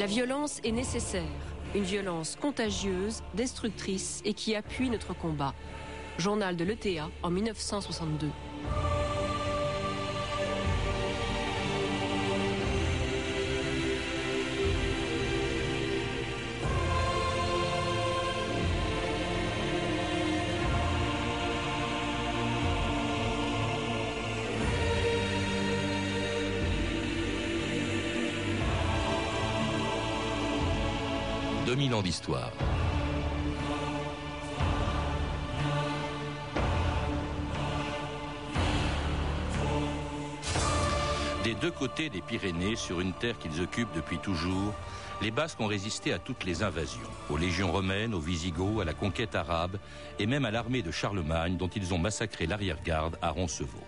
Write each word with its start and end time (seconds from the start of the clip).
La 0.00 0.06
violence 0.06 0.60
est 0.64 0.72
nécessaire, 0.72 1.28
une 1.74 1.82
violence 1.82 2.34
contagieuse, 2.40 3.22
destructrice 3.34 4.22
et 4.24 4.32
qui 4.32 4.54
appuie 4.54 4.88
notre 4.88 5.14
combat. 5.14 5.52
Journal 6.16 6.56
de 6.56 6.64
l'ETA 6.64 7.10
en 7.22 7.30
1962. 7.30 8.30
2000 32.00 32.00
ans 32.00 32.02
d'histoire. 32.02 32.52
Des 41.44 41.54
deux 41.54 41.70
côtés 41.70 42.10
des 42.10 42.20
Pyrénées, 42.20 42.76
sur 42.76 43.00
une 43.00 43.12
terre 43.12 43.38
qu'ils 43.38 43.60
occupent 43.60 43.92
depuis 43.94 44.18
toujours, 44.18 44.74
les 45.22 45.30
Basques 45.30 45.60
ont 45.60 45.66
résisté 45.66 46.12
à 46.12 46.18
toutes 46.18 46.44
les 46.44 46.62
invasions, 46.62 47.00
aux 47.28 47.36
légions 47.36 47.72
romaines, 47.72 48.14
aux 48.14 48.20
Visigoths, 48.20 48.80
à 48.80 48.84
la 48.84 48.94
conquête 48.94 49.34
arabe 49.34 49.78
et 50.18 50.26
même 50.26 50.44
à 50.44 50.50
l'armée 50.50 50.82
de 50.82 50.90
Charlemagne 50.90 51.56
dont 51.56 51.68
ils 51.68 51.92
ont 51.92 51.98
massacré 51.98 52.46
l'arrière-garde 52.46 53.18
à 53.20 53.30
Roncevaux. 53.30 53.84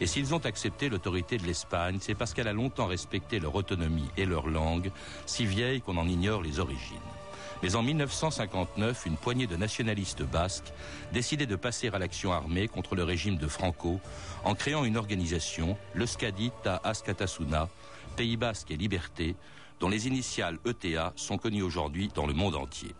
Et 0.00 0.06
s'ils 0.06 0.34
ont 0.34 0.44
accepté 0.44 0.88
l'autorité 0.88 1.36
de 1.36 1.44
l'Espagne, 1.44 1.98
c'est 2.00 2.14
parce 2.14 2.34
qu'elle 2.34 2.48
a 2.48 2.52
longtemps 2.52 2.86
respecté 2.86 3.38
leur 3.38 3.54
autonomie 3.54 4.08
et 4.16 4.24
leur 4.24 4.48
langue, 4.48 4.90
si 5.26 5.46
vieille 5.46 5.80
qu'on 5.80 5.96
en 5.96 6.08
ignore 6.08 6.42
les 6.42 6.58
origines. 6.58 7.13
Mais 7.62 7.76
en 7.76 7.82
1959, 7.82 9.06
une 9.06 9.16
poignée 9.16 9.46
de 9.46 9.56
nationalistes 9.56 10.22
basques 10.22 10.72
décidait 11.12 11.46
de 11.46 11.56
passer 11.56 11.88
à 11.88 11.98
l'action 11.98 12.32
armée 12.32 12.68
contre 12.68 12.94
le 12.94 13.04
régime 13.04 13.36
de 13.36 13.48
Franco 13.48 14.00
en 14.44 14.54
créant 14.54 14.84
une 14.84 14.96
organisation, 14.96 15.76
le 15.94 16.06
Skadita 16.06 16.80
Askatasuna, 16.84 17.68
Pays 18.16 18.36
Basque 18.36 18.70
et 18.70 18.76
Liberté, 18.76 19.34
dont 19.80 19.88
les 19.88 20.06
initiales 20.06 20.58
ETA 20.64 21.12
sont 21.16 21.38
connues 21.38 21.62
aujourd'hui 21.62 22.10
dans 22.14 22.26
le 22.26 22.32
monde 22.32 22.54
entier. 22.54 22.94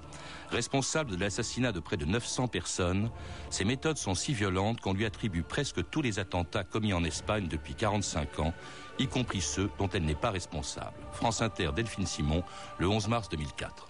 Responsable 0.51 1.13
de 1.13 1.17
l'assassinat 1.17 1.73
de 1.73 1.81
près 1.81 1.97
de 1.97 2.05
900 2.05 2.49
personnes, 2.49 3.11
ses 3.51 3.65
méthodes 3.65 3.97
sont 3.97 4.15
si 4.15 4.35
violentes 4.35 4.81
qu'on 4.81 4.93
lui 4.93 5.05
attribue 5.05 5.43
presque 5.43 5.89
tous 5.91 6.03
les 6.03 6.19
attentats 6.19 6.65
commis 6.65 6.93
en 6.93 7.05
Espagne 7.05 7.49
depuis 7.49 7.75
45 7.75 8.41
ans, 8.41 8.55
y 8.99 9.07
compris 9.07 9.41
ceux 9.41 9.71
dont 9.79 9.89
elle 9.93 10.05
n'est 10.05 10.15
pas 10.15 10.31
responsable. 10.31 10.95
France 11.13 11.43
Inter, 11.43 11.71
Delphine 11.75 12.07
Simon, 12.07 12.43
le 12.79 12.89
11 12.89 13.09
mars 13.09 13.29
2004. 13.29 13.89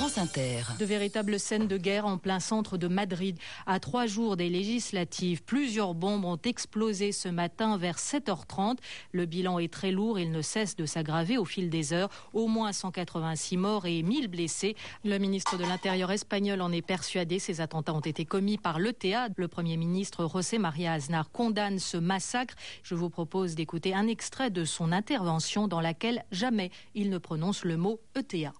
De 0.00 0.84
véritables 0.86 1.38
scènes 1.38 1.68
de 1.68 1.76
guerre 1.76 2.06
en 2.06 2.16
plein 2.16 2.40
centre 2.40 2.78
de 2.78 2.88
Madrid. 2.88 3.36
À 3.66 3.80
trois 3.80 4.06
jours 4.06 4.38
des 4.38 4.48
législatives, 4.48 5.42
plusieurs 5.42 5.92
bombes 5.92 6.24
ont 6.24 6.38
explosé 6.42 7.12
ce 7.12 7.28
matin 7.28 7.76
vers 7.76 7.98
7h30. 7.98 8.78
Le 9.12 9.26
bilan 9.26 9.58
est 9.58 9.70
très 9.70 9.90
lourd, 9.90 10.18
il 10.18 10.30
ne 10.30 10.40
cesse 10.40 10.74
de 10.74 10.86
s'aggraver 10.86 11.36
au 11.36 11.44
fil 11.44 11.68
des 11.68 11.92
heures. 11.92 12.08
Au 12.32 12.46
moins 12.46 12.72
186 12.72 13.58
morts 13.58 13.84
et 13.84 14.02
1000 14.02 14.28
blessés. 14.28 14.74
Le 15.04 15.18
ministre 15.18 15.58
de 15.58 15.64
l'Intérieur 15.64 16.10
espagnol 16.10 16.62
en 16.62 16.72
est 16.72 16.80
persuadé. 16.80 17.38
Ces 17.38 17.60
attentats 17.60 17.92
ont 17.92 18.00
été 18.00 18.24
commis 18.24 18.56
par 18.56 18.78
l'ETA. 18.78 19.28
Le 19.36 19.48
Premier 19.48 19.76
ministre 19.76 20.26
José 20.32 20.56
María 20.56 20.94
Aznar 20.94 21.30
condamne 21.30 21.78
ce 21.78 21.98
massacre. 21.98 22.54
Je 22.82 22.94
vous 22.94 23.10
propose 23.10 23.54
d'écouter 23.54 23.92
un 23.94 24.06
extrait 24.06 24.48
de 24.48 24.64
son 24.64 24.92
intervention 24.92 25.68
dans 25.68 25.82
laquelle 25.82 26.24
jamais 26.32 26.70
il 26.94 27.10
ne 27.10 27.18
prononce 27.18 27.66
le 27.66 27.76
mot 27.76 28.00
ETA. 28.16 28.54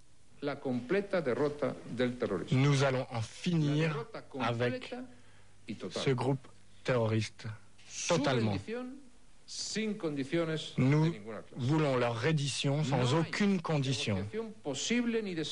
Nous 2.53 2.84
allons 2.84 3.06
en 3.11 3.21
finir 3.21 4.06
avec 4.41 4.95
ce 5.91 6.11
groupe 6.11 6.49
terroriste 6.83 7.47
totalement. 8.09 8.56
Nous 10.78 11.12
voulons 11.56 11.97
leur 11.97 12.21
reddition 12.21 12.84
sans 12.84 13.15
aucune 13.15 13.61
condition. 13.61 14.25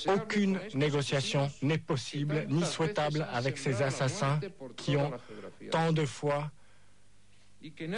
Aucune 0.06 0.60
négociation 0.75 1.50
n'est 1.62 1.78
possible 1.78 2.47
ni 2.49 2.65
souhaitable 2.65 3.26
avec 3.32 3.59
ces 3.59 3.82
assassins 3.82 4.41
qui 4.76 4.97
ont 4.97 5.10
tant 5.70 5.93
de 5.93 6.06
fois 6.06 6.50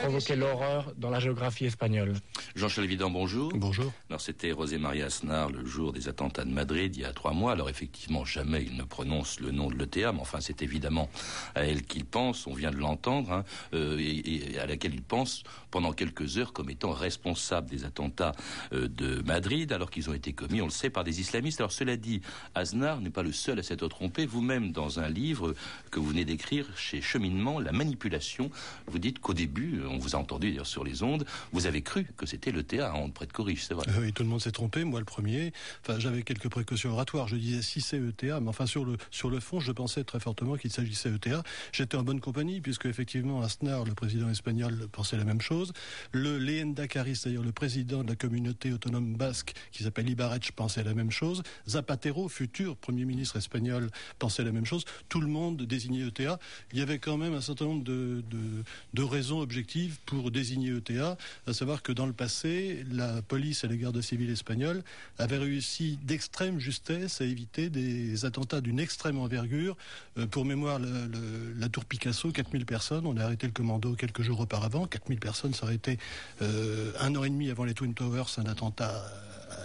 provoquer 0.02 0.36
l'horreur 0.36 0.92
dans 0.96 1.10
la 1.10 1.20
géographie 1.20 1.66
espagnole. 1.66 2.14
Jean-Charles 2.56 2.86
Évident, 2.86 3.10
bonjour. 3.10 3.52
Bonjour. 3.54 3.92
Alors 4.08 4.20
c'était 4.20 4.50
José 4.50 4.78
María 4.78 5.06
Aznar 5.06 5.50
le 5.50 5.64
jour 5.66 5.92
des 5.92 6.08
attentats 6.08 6.44
de 6.44 6.50
Madrid 6.50 6.96
il 6.96 7.02
y 7.02 7.04
a 7.04 7.12
trois 7.12 7.32
mois. 7.32 7.52
Alors 7.52 7.68
effectivement, 7.68 8.24
jamais 8.24 8.62
il 8.62 8.76
ne 8.76 8.82
prononce 8.82 9.38
le 9.38 9.50
nom 9.50 9.68
de 9.68 9.76
l'ETA, 9.76 10.12
mais 10.12 10.20
enfin 10.20 10.40
c'est 10.40 10.62
évidemment 10.62 11.10
à 11.54 11.64
elle 11.64 11.82
qu'il 11.82 12.04
pense, 12.04 12.46
on 12.46 12.54
vient 12.54 12.70
de 12.70 12.78
l'entendre, 12.78 13.32
hein, 13.32 13.44
euh, 13.74 13.98
et, 13.98 14.58
à 14.58 14.66
laquelle 14.66 14.94
il 14.94 15.02
pense 15.02 15.42
pendant 15.70 15.92
quelques 15.92 16.38
heures 16.38 16.52
comme 16.52 16.70
étant 16.70 16.92
responsable 16.92 17.68
des 17.68 17.84
attentats 17.84 18.32
euh, 18.72 18.88
de 18.88 19.22
Madrid, 19.22 19.72
alors 19.72 19.90
qu'ils 19.90 20.08
ont 20.10 20.14
été 20.14 20.32
commis, 20.32 20.60
on 20.62 20.66
le 20.66 20.70
sait, 20.70 20.90
par 20.90 21.04
des 21.04 21.20
islamistes. 21.20 21.60
Alors 21.60 21.72
cela 21.72 21.96
dit, 21.96 22.22
Aznar 22.54 23.00
n'est 23.00 23.10
pas 23.10 23.22
le 23.22 23.32
seul 23.32 23.58
à 23.58 23.62
s'être 23.62 23.86
trompé. 23.88 24.26
Vous-même, 24.26 24.72
dans 24.72 25.00
un 25.00 25.08
livre 25.08 25.54
que 25.90 26.00
vous 26.00 26.08
venez 26.08 26.24
d'écrire 26.24 26.66
chez 26.76 27.00
Cheminement, 27.00 27.60
La 27.60 27.72
manipulation, 27.72 28.50
vous 28.86 28.98
dites 28.98 29.18
qu'au 29.18 29.34
début 29.34 29.49
on 29.88 29.98
vous 29.98 30.16
a 30.16 30.18
entendu 30.18 30.50
dire 30.50 30.66
sur 30.66 30.84
les 30.84 31.02
ondes, 31.02 31.24
vous 31.52 31.66
avez 31.66 31.82
cru 31.82 32.06
que 32.16 32.26
c'était 32.26 32.50
le 32.50 32.62
théâtre 32.62 32.90
on 32.94 33.10
près 33.10 33.26
de 33.26 33.32
corrige, 33.32 33.64
c'est 33.64 33.74
vrai. 33.74 33.86
Euh, 33.88 34.00
oui, 34.00 34.12
tout 34.12 34.22
le 34.22 34.28
monde 34.28 34.40
s'est 34.40 34.50
trompé, 34.50 34.84
moi 34.84 34.98
le 34.98 35.04
premier. 35.04 35.52
Enfin, 35.82 35.98
j'avais 35.98 36.22
quelques 36.22 36.48
précautions 36.48 36.92
oratoires. 36.92 37.28
Je 37.28 37.36
disais 37.36 37.62
si 37.62 37.80
c'est 37.80 37.98
ETA, 37.98 38.40
mais 38.40 38.48
enfin 38.48 38.66
sur 38.66 38.84
le 38.84 38.96
sur 39.10 39.30
le 39.30 39.40
fond, 39.40 39.60
je 39.60 39.72
pensais 39.72 40.04
très 40.04 40.20
fortement 40.20 40.56
qu'il 40.56 40.70
s'agissait 40.70 41.10
ETA. 41.10 41.42
J'étais 41.72 41.96
en 41.96 42.02
bonne 42.02 42.20
compagnie 42.20 42.60
puisque 42.60 42.86
effectivement 42.86 43.42
Aznar, 43.42 43.84
le 43.84 43.94
président 43.94 44.28
espagnol, 44.28 44.88
pensait 44.92 45.16
la 45.16 45.24
même 45.24 45.40
chose. 45.40 45.72
Le 46.12 46.38
Leenda 46.38 46.86
Caris, 46.88 47.16
c'est-à-dire 47.16 47.42
le 47.42 47.52
président 47.52 48.02
de 48.02 48.08
la 48.08 48.16
communauté 48.16 48.72
autonome 48.72 49.14
basque, 49.14 49.54
qui 49.72 49.82
s'appelle 49.84 50.08
Ibarretx, 50.08 50.52
pensait 50.52 50.84
la 50.84 50.94
même 50.94 51.10
chose. 51.10 51.42
Zapatero, 51.68 52.28
futur 52.28 52.76
premier 52.76 53.04
ministre 53.04 53.36
espagnol, 53.36 53.90
pensait 54.18 54.44
la 54.44 54.52
même 54.52 54.66
chose. 54.66 54.84
Tout 55.08 55.20
le 55.20 55.28
monde 55.28 55.62
désignait 55.62 56.06
ETA. 56.06 56.38
Il 56.72 56.78
y 56.78 56.82
avait 56.82 56.98
quand 56.98 57.16
même 57.16 57.34
un 57.34 57.40
certain 57.40 57.66
nombre 57.66 57.84
de, 57.84 58.22
de, 58.28 58.64
de 58.94 59.02
raisons 59.02 59.39
objective 59.40 59.98
pour 60.06 60.30
désigner 60.30 60.70
ETA, 60.76 61.16
à 61.46 61.52
savoir 61.52 61.82
que 61.82 61.92
dans 61.92 62.06
le 62.06 62.12
passé, 62.12 62.84
la 62.90 63.22
police 63.22 63.64
et 63.64 63.68
la 63.68 63.76
garde 63.76 64.00
civile 64.00 64.30
espagnole 64.30 64.82
avaient 65.18 65.38
réussi 65.38 65.98
d'extrême 66.02 66.58
justesse 66.58 67.20
à 67.20 67.24
éviter 67.24 67.70
des 67.70 68.24
attentats 68.24 68.60
d'une 68.60 68.80
extrême 68.80 69.18
envergure. 69.18 69.76
Euh, 70.18 70.26
pour 70.26 70.44
mémoire, 70.44 70.78
la 70.78 71.68
tour 71.68 71.84
Picasso, 71.84 72.30
4000 72.30 72.66
personnes, 72.66 73.06
on 73.06 73.16
a 73.16 73.24
arrêté 73.24 73.46
le 73.46 73.52
commando 73.52 73.94
quelques 73.94 74.22
jours 74.22 74.40
auparavant, 74.40 74.86
4000 74.86 75.18
personnes, 75.18 75.54
ça 75.54 75.64
aurait 75.64 75.74
été 75.74 75.98
euh, 76.42 76.92
un 77.00 77.14
an 77.16 77.24
et 77.24 77.30
demi 77.30 77.50
avant 77.50 77.64
les 77.64 77.74
Twin 77.74 77.94
Towers, 77.94 78.38
un 78.38 78.46
attentat 78.46 79.04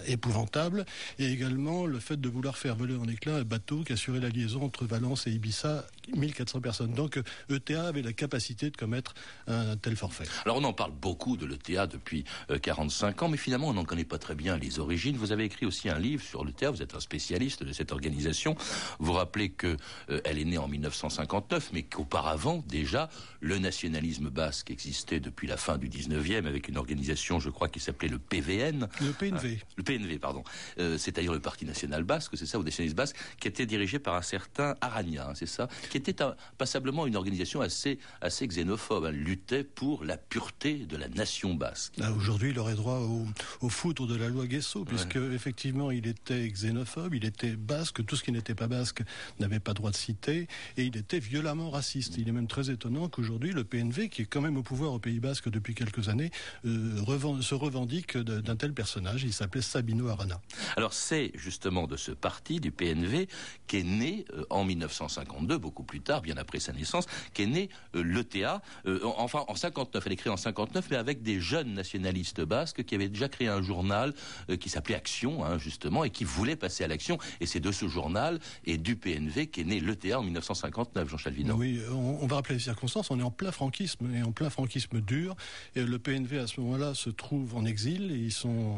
épouvantable, 0.06 0.84
et 1.18 1.30
également 1.30 1.86
le 1.86 1.98
fait 1.98 2.20
de 2.20 2.28
vouloir 2.28 2.56
faire 2.56 2.76
voler 2.76 2.96
en 2.96 3.06
éclats 3.08 3.36
un 3.36 3.44
bateau 3.44 3.82
qui 3.82 3.92
assurait 3.92 4.20
la 4.20 4.28
liaison 4.28 4.62
entre 4.62 4.84
Valence 4.84 5.26
et 5.26 5.30
Ibiza, 5.30 5.86
1400 6.14 6.60
personnes. 6.60 6.92
Donc 6.92 7.20
ETA 7.50 7.88
avait 7.88 8.02
la 8.02 8.12
capacité 8.12 8.70
de 8.70 8.76
commettre 8.76 9.14
un 9.46 9.76
tel 9.76 9.96
forfait. 9.96 10.24
Alors 10.44 10.58
on 10.58 10.64
en 10.64 10.72
parle 10.72 10.92
beaucoup 10.92 11.36
de 11.36 11.46
l'ETA 11.46 11.86
depuis 11.86 12.24
45 12.62 13.22
euh, 13.22 13.24
ans, 13.24 13.28
mais 13.28 13.36
finalement 13.36 13.68
on 13.68 13.74
n'en 13.74 13.84
connaît 13.84 14.04
pas 14.04 14.18
très 14.18 14.34
bien 14.34 14.56
les 14.56 14.78
origines. 14.78 15.16
Vous 15.16 15.32
avez 15.32 15.44
écrit 15.44 15.66
aussi 15.66 15.88
un 15.88 15.98
livre 15.98 16.22
sur 16.22 16.44
l'ETA, 16.44 16.70
vous 16.70 16.82
êtes 16.82 16.94
un 16.94 17.00
spécialiste 17.00 17.62
de 17.62 17.72
cette 17.72 17.92
organisation. 17.92 18.56
Vous 18.98 19.12
rappelez 19.12 19.50
que 19.50 19.76
euh, 20.10 20.20
elle 20.24 20.38
est 20.38 20.44
née 20.44 20.58
en 20.58 20.68
1959, 20.68 21.70
mais 21.72 21.82
qu'auparavant 21.82 22.62
déjà 22.66 23.08
le 23.40 23.58
nationalisme 23.58 24.30
basque 24.30 24.70
existait 24.70 25.20
depuis 25.20 25.46
la 25.46 25.56
fin 25.56 25.78
du 25.78 25.88
19e 25.88 26.46
avec 26.46 26.68
une 26.68 26.76
organisation, 26.76 27.40
je 27.40 27.50
crois, 27.50 27.68
qui 27.68 27.80
s'appelait 27.80 28.08
le 28.08 28.18
PVN. 28.18 28.88
Le 29.00 29.12
PNV. 29.12 29.58
le 29.76 29.82
PNV, 29.82 30.18
pardon. 30.18 30.44
Euh, 30.78 30.98
c'est-à-dire 30.98 31.32
le 31.32 31.40
Parti 31.40 31.64
national 31.64 32.04
basque, 32.04 32.36
c'est 32.36 32.46
ça, 32.46 32.58
ou 32.58 32.62
nationaliste 32.62 32.96
basque, 32.96 33.16
qui 33.40 33.48
était 33.48 33.66
dirigé 33.66 33.98
par 33.98 34.14
un 34.14 34.22
certain 34.22 34.74
Arania, 34.80 35.32
c'est 35.34 35.46
ça, 35.46 35.68
qui 35.90 35.95
était 35.96 36.16
passablement 36.58 37.06
une 37.06 37.16
organisation 37.16 37.60
assez, 37.60 37.98
assez 38.20 38.46
xénophobe. 38.46 39.06
Elle 39.08 39.22
luttait 39.22 39.64
pour 39.64 40.04
la 40.04 40.16
pureté 40.16 40.74
de 40.86 40.96
la 40.96 41.08
nation 41.08 41.54
basque. 41.54 41.94
Ah, 42.00 42.12
aujourd'hui, 42.12 42.50
il 42.50 42.58
aurait 42.58 42.74
droit 42.74 42.98
au, 42.98 43.26
au, 43.60 43.68
foudre 43.68 44.06
de 44.06 44.16
la 44.16 44.28
loi 44.28 44.46
Guesso, 44.46 44.84
puisque 44.84 45.16
effectivement, 45.16 45.90
il 45.90 46.06
était 46.06 46.48
xénophobe, 46.48 47.14
il 47.14 47.24
était 47.24 47.56
basque, 47.56 48.04
tout 48.04 48.16
ce 48.16 48.22
qui 48.22 48.32
n'était 48.32 48.54
pas 48.54 48.68
basque 48.68 49.02
n'avait 49.40 49.60
pas 49.60 49.74
droit 49.74 49.90
de 49.90 49.96
citer, 49.96 50.48
et 50.76 50.84
il 50.84 50.96
était 50.96 51.18
violemment 51.18 51.70
raciste. 51.70 52.16
Il 52.18 52.28
est 52.28 52.32
même 52.32 52.46
très 52.46 52.70
étonnant 52.70 53.08
qu'aujourd'hui, 53.08 53.52
le 53.52 53.64
PNV, 53.64 54.08
qui 54.08 54.22
est 54.22 54.26
quand 54.26 54.40
même 54.40 54.56
au 54.56 54.62
pouvoir 54.62 54.92
au 54.92 54.98
Pays 54.98 55.20
Basque 55.20 55.48
depuis 55.48 55.74
quelques 55.74 56.08
années, 56.08 56.30
euh, 56.64 57.40
se 57.40 57.54
revendique 57.54 58.16
d'un 58.16 58.56
tel 58.56 58.72
personnage. 58.72 59.24
Il 59.24 59.32
s'appelait 59.32 59.62
Sabino 59.62 60.08
Arana. 60.08 60.40
Alors 60.76 60.92
c'est 60.92 61.32
justement 61.34 61.86
de 61.86 61.96
ce 61.96 62.12
parti, 62.12 62.60
du 62.60 62.70
PNV, 62.70 63.28
qu'est 63.66 63.82
né 63.82 64.24
euh, 64.32 64.44
en 64.50 64.64
1952, 64.64 65.58
beaucoup 65.58 65.84
plus 65.86 66.00
tard, 66.00 66.22
bien 66.22 66.36
après 66.36 66.60
sa 66.60 66.72
naissance, 66.72 67.06
qu'est 67.32 67.46
né 67.46 67.70
euh, 67.94 68.02
l'ETA. 68.02 68.60
Euh, 68.86 69.00
enfin, 69.16 69.44
en 69.48 69.54
59, 69.54 70.02
elle 70.06 70.12
est 70.12 70.16
créée 70.16 70.32
en 70.32 70.36
59, 70.36 70.86
mais 70.90 70.96
avec 70.96 71.22
des 71.22 71.40
jeunes 71.40 71.72
nationalistes 71.72 72.42
basques 72.42 72.84
qui 72.84 72.94
avaient 72.94 73.08
déjà 73.08 73.28
créé 73.28 73.48
un 73.48 73.62
journal 73.62 74.12
qui 74.60 74.68
s'appelait 74.68 74.94
Action, 74.94 75.44
hein, 75.44 75.58
justement, 75.58 76.04
et 76.04 76.10
qui 76.10 76.24
voulaient 76.24 76.56
passer 76.56 76.84
à 76.84 76.88
l'action. 76.88 77.18
Et 77.40 77.46
c'est 77.46 77.60
de 77.60 77.72
ce 77.72 77.88
journal 77.88 78.38
et 78.64 78.78
du 78.78 78.96
PNV 78.96 79.48
qu'est 79.48 79.64
né 79.64 79.80
l'ETA 79.80 80.18
en 80.18 80.22
1959, 80.22 81.08
Jean 81.08 81.18
Chalvino. 81.18 81.54
Oui, 81.54 81.80
on, 81.90 82.26
va 82.26 82.36
rappeler 82.36 82.56
les 82.56 82.60
circonstances. 82.60 83.10
On 83.10 83.18
est 83.18 83.22
en 83.22 83.30
plein 83.30 83.52
franquisme 83.52 84.12
et 84.14 84.22
en 84.22 84.32
plein 84.32 84.50
franquisme 84.50 85.00
dur. 85.00 85.36
Et 85.74 85.82
le 85.82 85.98
PNV 85.98 86.38
à 86.38 86.46
ce 86.46 86.60
moment-là 86.60 86.94
se 86.94 87.10
trouve 87.10 87.54
en 87.56 87.64
exil. 87.64 88.10
Ils 88.10 88.32
sont 88.32 88.76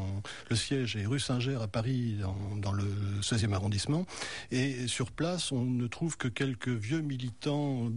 le 0.50 0.56
siège 0.56 0.96
est 0.96 1.06
rue 1.06 1.20
Saint-Ger 1.20 1.60
à 1.62 1.68
Paris, 1.68 2.16
dans, 2.56 2.72
le 2.72 2.84
16e 3.22 3.52
arrondissement. 3.52 4.06
Et 4.50 4.86
sur 4.86 5.10
place, 5.10 5.52
on 5.52 5.64
ne 5.64 5.86
trouve 5.86 6.16
que 6.16 6.28
quelques 6.28 6.68
vieux 6.68 6.97
militants 7.02 7.90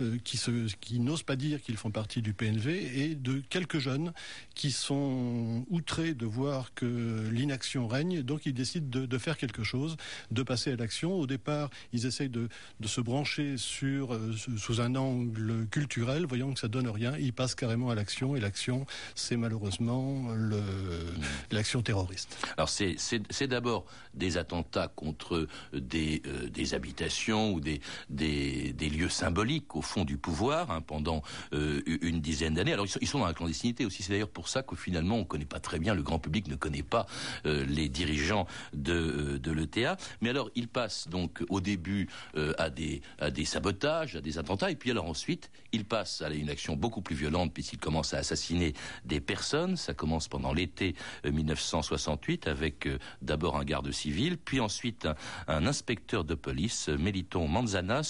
euh, 0.00 0.18
qui, 0.24 0.40
qui 0.80 1.00
n'osent 1.00 1.22
pas 1.22 1.36
dire 1.36 1.62
qu'ils 1.62 1.76
font 1.76 1.90
partie 1.90 2.22
du 2.22 2.32
PNV 2.32 3.00
et 3.00 3.14
de 3.14 3.42
quelques 3.48 3.78
jeunes 3.78 4.12
qui 4.54 4.70
sont 4.70 5.64
outrés 5.70 6.14
de 6.14 6.26
voir 6.26 6.74
que 6.74 7.28
l'inaction 7.30 7.86
règne. 7.86 8.22
Donc 8.22 8.46
ils 8.46 8.54
décident 8.54 9.00
de, 9.00 9.18
faire 9.18 9.36
quelque 9.36 9.62
chose, 9.62 9.96
de 10.30 10.42
passer 10.42 10.72
à 10.72 10.76
l'action. 10.76 11.14
Au 11.14 11.26
départ, 11.26 11.70
ils 11.92 12.06
essayent 12.06 12.28
de, 12.28 12.48
se 12.84 13.00
brancher 13.00 13.56
sur, 13.56 14.14
euh, 14.14 14.32
sous 14.56 14.80
un 14.80 14.94
angle 14.96 15.66
culturel, 15.70 16.26
voyant 16.26 16.52
que 16.52 16.60
ça 16.60 16.68
donne 16.68 16.88
rien. 16.88 17.16
Ils 17.18 17.32
passent 17.32 17.54
carrément 17.54 17.90
à 17.90 17.94
l'action 17.94 18.36
et 18.36 18.40
l'action, 18.40 18.86
c'est 19.14 19.36
malheureusement 19.36 20.28
l'action 21.50 21.82
terroriste. 21.82 22.36
Alors 22.56 22.68
c'est 22.68 23.46
d'abord 23.46 23.86
des 24.14 24.36
attentats 24.36 24.88
contre 24.88 25.46
des, 25.72 26.22
euh, 26.26 26.48
des 26.48 26.74
habitations 26.74 27.52
ou 27.52 27.60
des, 27.60 27.80
des, 28.22 28.90
lieux 28.90 29.08
symboliques 29.08 29.74
au 29.76 29.82
fond 29.82 30.04
du 30.04 30.18
pouvoir 30.18 30.70
hein, 30.70 30.80
pendant 30.80 31.22
euh, 31.52 31.80
une 31.86 32.20
dizaine 32.20 32.54
d'années. 32.54 32.72
Alors 32.72 32.86
ils 33.00 33.08
sont, 33.08 33.18
dans 33.18 33.26
la 33.26 33.34
clandestinité 33.34 33.84
aussi. 33.84 34.02
C'est 34.02 34.12
d'ailleurs 34.12 34.28
pour 34.28 34.48
ça 34.48 34.62
que 34.62 34.76
finalement 34.76 35.16
on 35.16 35.20
ne 35.20 35.24
connaît 35.24 35.44
pas 35.44 35.60
très 35.60 35.78
bien, 35.78 35.94
le 35.94 36.02
grand 36.02 36.18
public 36.18 36.48
ne 36.48 36.56
connaît 36.56 36.82
pas 36.82 37.06
euh, 37.46 37.64
les 37.66 37.88
dirigeants 37.88 38.46
de, 38.72 39.38
de 39.38 39.52
l'ETA. 39.52 39.96
Mais 40.20 40.30
alors 40.30 40.50
ils 40.54 40.68
passent 40.68 41.08
donc 41.08 41.42
au 41.48 41.60
début 41.60 42.08
à, 42.58 42.70
des, 42.70 43.02
à 43.18 43.30
des 43.30 43.44
sabotages, 43.44 44.16
à 44.16 44.20
des 44.20 44.38
attentats, 44.38 44.70
et 44.70 44.76
puis 44.76 44.90
alors 44.90 45.06
ensuite 45.06 45.50
ils 45.72 45.84
passent 45.84 46.22
à 46.22 46.30
une 46.30 46.50
action 46.50 46.76
beaucoup 46.76 47.02
plus 47.02 47.14
violente 47.14 47.52
puisqu'ils 47.52 47.78
commencent 47.78 48.14
à 48.14 48.18
assassiner 48.18 48.74
des 49.04 49.20
personnes. 49.20 49.76
Ça 49.76 49.94
commence 49.94 50.28
pendant 50.28 50.52
l'été 50.52 50.94
1968 51.24 52.46
avec 52.46 52.88
d'abord 53.20 53.56
un 53.56 53.64
garde 53.64 53.90
civil, 53.90 54.38
puis 54.38 54.60
ensuite 54.60 55.08
un, 55.48 55.66
inspecteur 55.66 56.24
de 56.24 56.34
police, 56.34 56.88
Meliton 56.88 57.48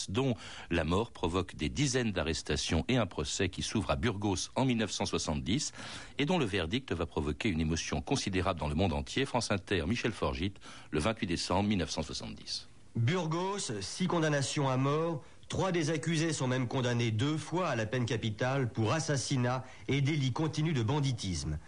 Dont 0.09 0.35
la 0.71 0.85
mort 0.85 1.11
provoque 1.11 1.55
des 1.57 1.69
dizaines 1.69 2.13
d'arrestations 2.13 2.85
et 2.89 2.97
un 2.97 3.07
procès 3.07 3.49
qui 3.49 3.63
s'ouvre 3.63 3.91
à 3.91 3.97
Burgos 3.97 4.51
en 4.57 4.65
1970 4.65 5.73
et 6.19 6.27
dont 6.27 6.39
le 6.39 6.45
verdict 6.45 6.93
va 6.93 7.07
provoquer 7.07 7.49
une 7.49 7.61
émotion 7.61 8.01
considérable 8.01 8.61
dans 8.61 8.69
le 8.69 8.75
monde 8.75 8.93
entier. 8.93 9.25
France 9.25 9.51
Inter, 9.51 9.85
Michel 9.87 10.13
Forgit, 10.13 10.55
le 10.91 11.01
28 11.01 11.27
décembre 11.27 11.69
1970. 11.69 12.69
Burgos, 12.95 13.81
six 13.81 14.07
condamnations 14.07 14.69
à 14.69 14.77
mort, 14.77 15.23
Trois 15.53 15.71
des 15.71 15.91
accusés 15.91 16.33
sont 16.33 16.49
même 16.49 16.67
condamnés 16.67 17.11
deux 17.11 17.37
fois 17.37 17.69
à 17.69 17.77
la 17.77 17.85
peine 17.85 18.07
capitale 18.07 18.73
pour 18.73 18.95
assassinat 18.95 19.67
et 19.87 20.01
délit 20.01 20.33
continu 20.33 20.73
de 20.73 20.83
banditisme. 20.83 21.59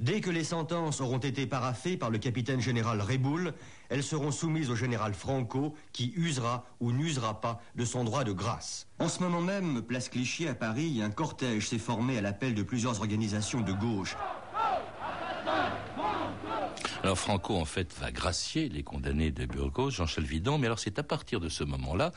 Dès 0.00 0.20
que 0.20 0.30
les 0.30 0.44
sentences 0.44 1.00
auront 1.00 1.18
été 1.18 1.46
paraffées 1.46 1.96
par 1.96 2.10
le 2.10 2.18
capitaine 2.18 2.60
général 2.60 3.00
Reboul, 3.00 3.54
elles 3.88 4.02
seront 4.02 4.30
soumises 4.30 4.70
au 4.70 4.74
général 4.74 5.14
Franco 5.14 5.74
qui 5.92 6.12
usera 6.16 6.64
ou 6.80 6.92
n'usera 6.92 7.40
pas 7.40 7.60
de 7.76 7.84
son 7.84 8.04
droit 8.04 8.24
de 8.24 8.32
grâce. 8.32 8.86
En 8.98 9.08
ce 9.08 9.22
moment 9.22 9.40
même, 9.40 9.82
place 9.82 10.08
Clichy 10.08 10.48
à 10.48 10.54
Paris, 10.54 11.00
un 11.02 11.10
cortège 11.10 11.68
s'est 11.68 11.78
formé 11.78 12.18
à 12.18 12.20
l'appel 12.20 12.54
de 12.54 12.62
plusieurs 12.62 13.00
organisations 13.00 13.60
de 13.60 13.72
gauche. 13.72 14.16
Alors 17.02 17.18
Franco, 17.18 17.56
en 17.56 17.64
fait, 17.64 17.92
va 18.00 18.12
gracier 18.12 18.68
les 18.68 18.84
condamnés 18.84 19.32
de 19.32 19.44
Burgos, 19.44 19.90
Jean 19.90 20.06
Chalvidon, 20.06 20.58
mais 20.58 20.66
alors 20.66 20.78
c'est 20.78 21.00
à 21.00 21.02
partir 21.02 21.40
de 21.40 21.48
ce 21.48 21.64
moment-là 21.64 22.12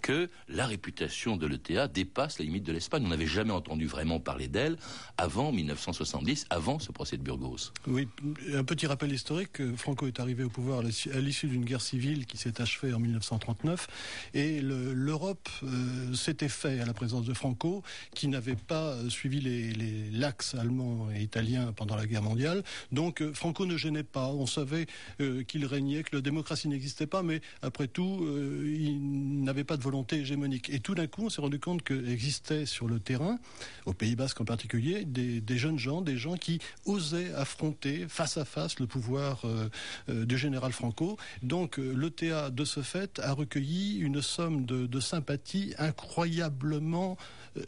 que 0.00 0.30
la 0.48 0.66
réputation 0.66 1.36
de 1.36 1.46
l'ETA 1.46 1.88
dépasse 1.88 2.38
la 2.38 2.46
limite 2.46 2.64
de 2.64 2.72
l'Espagne. 2.72 3.02
On 3.04 3.10
n'avait 3.10 3.26
jamais 3.26 3.52
entendu 3.52 3.86
vraiment 3.86 4.18
parler 4.18 4.48
d'elle 4.48 4.78
avant 5.18 5.52
1970, 5.52 6.46
avant 6.48 6.78
ce 6.78 6.90
procès 6.90 7.18
de 7.18 7.22
Burgos. 7.22 7.74
Oui, 7.86 8.08
un 8.54 8.64
petit 8.64 8.86
rappel 8.86 9.12
historique, 9.12 9.60
Franco 9.76 10.06
est 10.06 10.20
arrivé 10.20 10.42
au 10.42 10.48
pouvoir 10.48 10.78
à 10.78 11.18
l'issue 11.18 11.46
d'une 11.46 11.66
guerre 11.66 11.82
civile 11.82 12.24
qui 12.24 12.38
s'est 12.38 12.62
achevée 12.62 12.94
en 12.94 12.98
1939, 12.98 13.88
et 14.32 14.62
l'Europe 14.62 15.50
euh, 15.64 16.14
s'était 16.14 16.48
fait 16.48 16.80
à 16.80 16.86
la 16.86 16.94
présence 16.94 17.26
de 17.26 17.34
Franco, 17.34 17.82
qui 18.14 18.26
n'avait 18.28 18.56
pas 18.56 18.96
suivi 19.10 19.42
les, 19.42 20.10
l'axe 20.12 20.54
allemand 20.54 21.08
et 21.14 21.20
italien 21.20 21.74
pendant 21.76 21.96
la 21.96 22.06
guerre 22.06 22.22
mondiale. 22.22 22.64
Donc 22.90 23.20
euh, 23.20 23.34
Franco 23.34 23.66
ne 23.66 23.76
gênait 23.76 24.02
pas 24.02 24.29
on 24.34 24.46
savait 24.46 24.86
euh, 25.20 25.42
qu'il 25.42 25.64
régnait, 25.66 26.02
que 26.02 26.16
la 26.16 26.22
démocratie 26.22 26.68
n'existait 26.68 27.06
pas, 27.06 27.22
mais 27.22 27.40
après 27.62 27.88
tout, 27.88 28.20
euh, 28.22 28.64
il 28.66 29.42
n'avait 29.44 29.64
pas 29.64 29.76
de 29.76 29.82
volonté 29.82 30.16
hégémonique. 30.16 30.70
Et 30.70 30.80
tout 30.80 30.94
d'un 30.94 31.06
coup, 31.06 31.24
on 31.24 31.30
s'est 31.30 31.40
rendu 31.40 31.58
compte 31.58 31.82
qu'existaient 31.82 32.66
sur 32.66 32.86
le 32.86 33.00
terrain, 33.00 33.38
au 33.86 33.92
Pays 33.92 34.16
Basque 34.16 34.40
en 34.40 34.44
particulier, 34.44 35.04
des, 35.04 35.58
jeunes 35.58 35.78
gens, 35.78 36.00
des 36.00 36.16
gens 36.16 36.36
qui 36.36 36.58
osaient 36.86 37.32
affronter 37.34 38.06
face 38.08 38.36
à 38.36 38.44
face 38.44 38.78
le 38.78 38.86
pouvoir 38.86 39.42
euh, 39.44 40.24
du 40.24 40.38
général 40.38 40.72
Franco. 40.72 41.16
Donc 41.42 41.78
l'ETA, 41.78 42.50
de 42.50 42.64
ce 42.64 42.80
fait, 42.80 43.18
a 43.20 43.32
recueilli 43.32 43.98
une 43.98 44.22
somme 44.22 44.64
de, 44.64 44.86
de 44.86 45.00
sympathie 45.00 45.74
incroyablement 45.78 47.16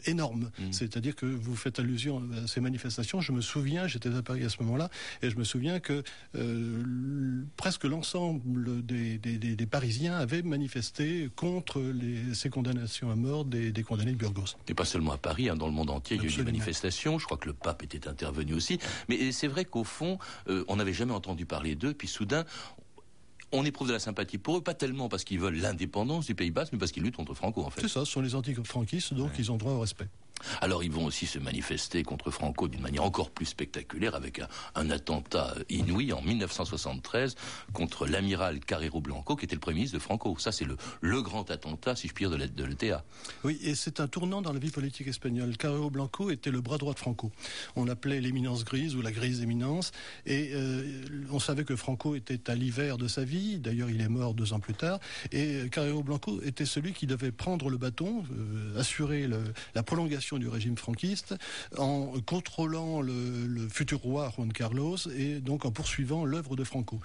énorme. 0.07 0.51
Mm. 0.59 0.73
C'est-à-dire 0.73 1.15
que 1.17 1.27
vous 1.27 1.57
faites 1.57 1.79
allusion 1.79 2.23
à 2.43 2.47
ces 2.47 2.61
manifestations. 2.61 3.21
Je 3.21 3.33
me 3.33 3.41
souviens, 3.41 3.87
j'étais 3.87 4.15
à 4.15 4.23
Paris 4.23 4.45
à 4.45 4.49
ce 4.49 4.63
moment-là, 4.63 4.91
et 5.23 5.31
je 5.31 5.37
me 5.37 5.45
souviens 5.45 5.81
que 5.81 6.03
euh, 6.37 7.43
presque 7.57 7.85
l'ensemble 7.85 8.85
des, 8.85 9.19
Parisiens 9.71 10.17
avaient 10.17 10.43
manifesté 10.43 11.31
contre 11.35 11.83
ces 12.35 12.51
condamnations 12.51 13.11
à 13.11 13.17
mort 13.17 13.45
des, 13.45 13.73
condamnés 13.83 14.13
de 14.13 14.17
Burgos. 14.17 14.57
Et 14.69 14.75
pas 14.75 14.85
seulement 14.85 15.13
à 15.13 15.19
Paris, 15.19 15.49
hein, 15.49 15.57
dans 15.57 15.67
le 15.67 15.73
monde 15.73 15.91
entier, 15.91 16.17
il 16.17 16.23
y 16.23 16.27
a 16.27 16.29
eu 16.29 16.37
des 16.37 16.45
manifestations. 16.45 17.19
Je 17.19 17.25
crois 17.25 17.39
que 17.39 17.47
le 17.47 17.55
pape 17.55 17.83
était 17.83 18.09
intervenu 18.09 18.55
aussi. 18.55 18.79
Mais 19.09 19.33
c'est 19.33 19.47
vrai 19.47 19.65
qu'au 19.65 19.85
fond, 19.85 20.19
euh, 20.49 20.65
on 20.69 20.77
n'avait 20.77 20.93
jamais 20.93 21.13
entendu 21.13 21.47
parler 21.47 21.75
d'eux, 21.75 21.95
puis 21.95 22.09
soudain, 22.09 22.45
on 23.53 23.65
éprouve 23.65 23.89
de 23.89 23.93
la 23.93 23.99
sympathie 23.99 24.39
pour 24.39 24.59
eux, 24.59 24.63
pas 24.63 24.75
tellement 24.75 25.09
parce 25.09 25.25
qu'ils 25.25 25.39
veulent 25.39 25.57
l'indépendance 25.57 26.27
du 26.27 26.35
Pays 26.35 26.51
bas 26.51 26.65
mais 26.73 26.79
parce 26.79 26.93
qu'ils 26.93 27.03
luttent 27.03 27.17
contre 27.17 27.35
Franco, 27.35 27.63
en 27.63 27.71
fait. 27.71 27.83
C'est 27.83 27.89
ça, 27.89 28.05
ce 28.05 28.13
sont 28.13 28.23
les 28.23 28.35
anti-franquistes, 28.35 29.15
donc 29.15 29.33
ils 29.39 29.53
ont 29.53 29.57
droit 29.57 29.73
au 29.73 29.81
respect. 29.81 30.09
Alors 30.61 30.83
ils 30.85 30.91
vont 30.91 31.05
aussi 31.05 31.27
se 31.27 31.39
manifester 31.39 32.03
contre 32.03 32.31
Franco 32.31 32.69
d'une 32.69 32.81
manière 32.81 33.05
encore 33.05 33.31
plus 33.31 33.47
spectaculaire 33.47 34.15
avec 34.15 34.41
un, 34.75 34.91
attentat 34.91 35.55
inouï 35.69 36.13
en 36.13 36.23
1973 36.23 37.37
contre 37.73 38.07
l'amiral 38.07 38.61
Carrero 38.61 39.01
Blanco 39.01 39.37
qui 39.37 39.45
était 39.45 39.55
le 39.55 39.61
premier 39.61 39.77
ministre 39.77 39.97
de 39.97 40.03
Franco. 40.03 40.37
Ça 40.39 40.53
c'est 40.53 40.67
le, 40.67 41.23
grand 41.23 41.51
attentat, 41.51 41.95
si 41.95 42.09
je 42.09 42.13
puis 42.13 42.27
dire, 42.27 42.37
de 42.37 42.65
l'ETA. 42.65 43.05
Oui, 43.45 43.59
et 43.63 43.75
c'est 43.75 44.01
un 44.01 44.09
tournant 44.09 44.43
dans 44.43 44.53
la 44.53 44.59
vie 44.59 44.71
politique 44.71 45.07
espagnole. 45.07 45.57
Carrero 45.57 45.91
Blanco 45.91 46.31
était 46.31 46.51
le 46.51 46.61
bras 46.61 46.79
droit 46.79 46.95
de 46.95 46.99
Franco. 46.99 47.31
On 47.77 47.85
l'appelait 47.85 48.21
l'éminence 48.21 48.65
grise 48.65 48.97
ou 48.97 49.03
la 49.03 49.13
grise 49.13 49.41
éminence 49.41 49.93
et 50.27 50.51
euh, 50.53 51.05
on 51.31 51.39
savait 51.39 51.65
que 51.65 51.77
Franco 51.77 52.15
était 52.15 52.51
à 52.51 52.55
l'hiver 52.55 52.99
de 52.99 53.09
sa 53.09 53.25
vie. 53.25 53.59
D'ailleurs, 53.59 53.91
il 53.91 54.01
est 54.01 54.09
mort 54.09 54.35
deux 54.35 54.53
ans 54.53 54.61
plus 54.61 54.75
tard. 54.75 54.99
Et 55.31 55.69
Carrero 55.71 56.03
Blanco 56.03 56.41
était 56.43 56.67
celui 56.67 56.93
qui 56.93 57.07
devait 57.07 57.33
prendre 57.33 57.71
le 57.71 57.77
bâton, 57.77 58.25
euh, 58.33 58.81
assurer 58.81 59.29
la 59.75 59.83
prolongation 59.83 60.22
du 60.39 60.49
régime 60.49 60.77
franquiste 60.77 61.35
en 61.77 62.13
contrôlant 62.25 63.01
le, 63.01 63.69
futur 63.69 64.01
roi 64.01 64.33
Juan 64.37 64.53
Carlos 64.53 64.97
et 65.17 65.41
donc 65.41 65.65
en 65.65 65.71
poursuivant 65.71 66.25
l'œuvre 66.25 66.57
de 66.57 66.65
Franco. 66.65 67.01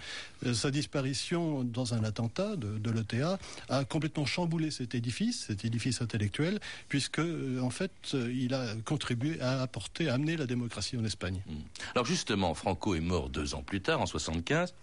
Euh, 0.45 0.53
sa 0.53 0.71
disparition 0.71 1.63
dans 1.63 1.93
un 1.93 2.03
attentat 2.03 2.55
de, 2.55 2.77
de 2.77 2.91
l'ETA 2.91 3.39
a 3.69 3.85
complètement 3.85 4.25
chamboulé 4.25 4.71
cet 4.71 4.93
édifice, 4.95 5.45
cet 5.47 5.65
édifice 5.65 6.01
intellectuel, 6.01 6.59
puisque 6.89 7.19
euh, 7.19 7.59
en 7.61 7.69
fait 7.69 7.91
euh, 8.13 8.31
il 8.31 8.53
a 8.53 8.75
contribué 8.85 9.41
à 9.41 9.61
apporter, 9.61 10.09
à 10.09 10.13
amener 10.13 10.37
la 10.37 10.45
démocratie 10.45 10.97
en 10.97 11.03
Espagne. 11.03 11.41
Hmm. 11.47 11.55
Alors 11.95 12.05
justement, 12.05 12.53
Franco 12.53 12.93
est 12.95 13.01
mort 13.01 13.29
deux 13.29 13.55
ans 13.55 13.63
plus 13.63 13.81
tard, 13.81 14.01
en 14.01 14.05
75. 14.05 14.73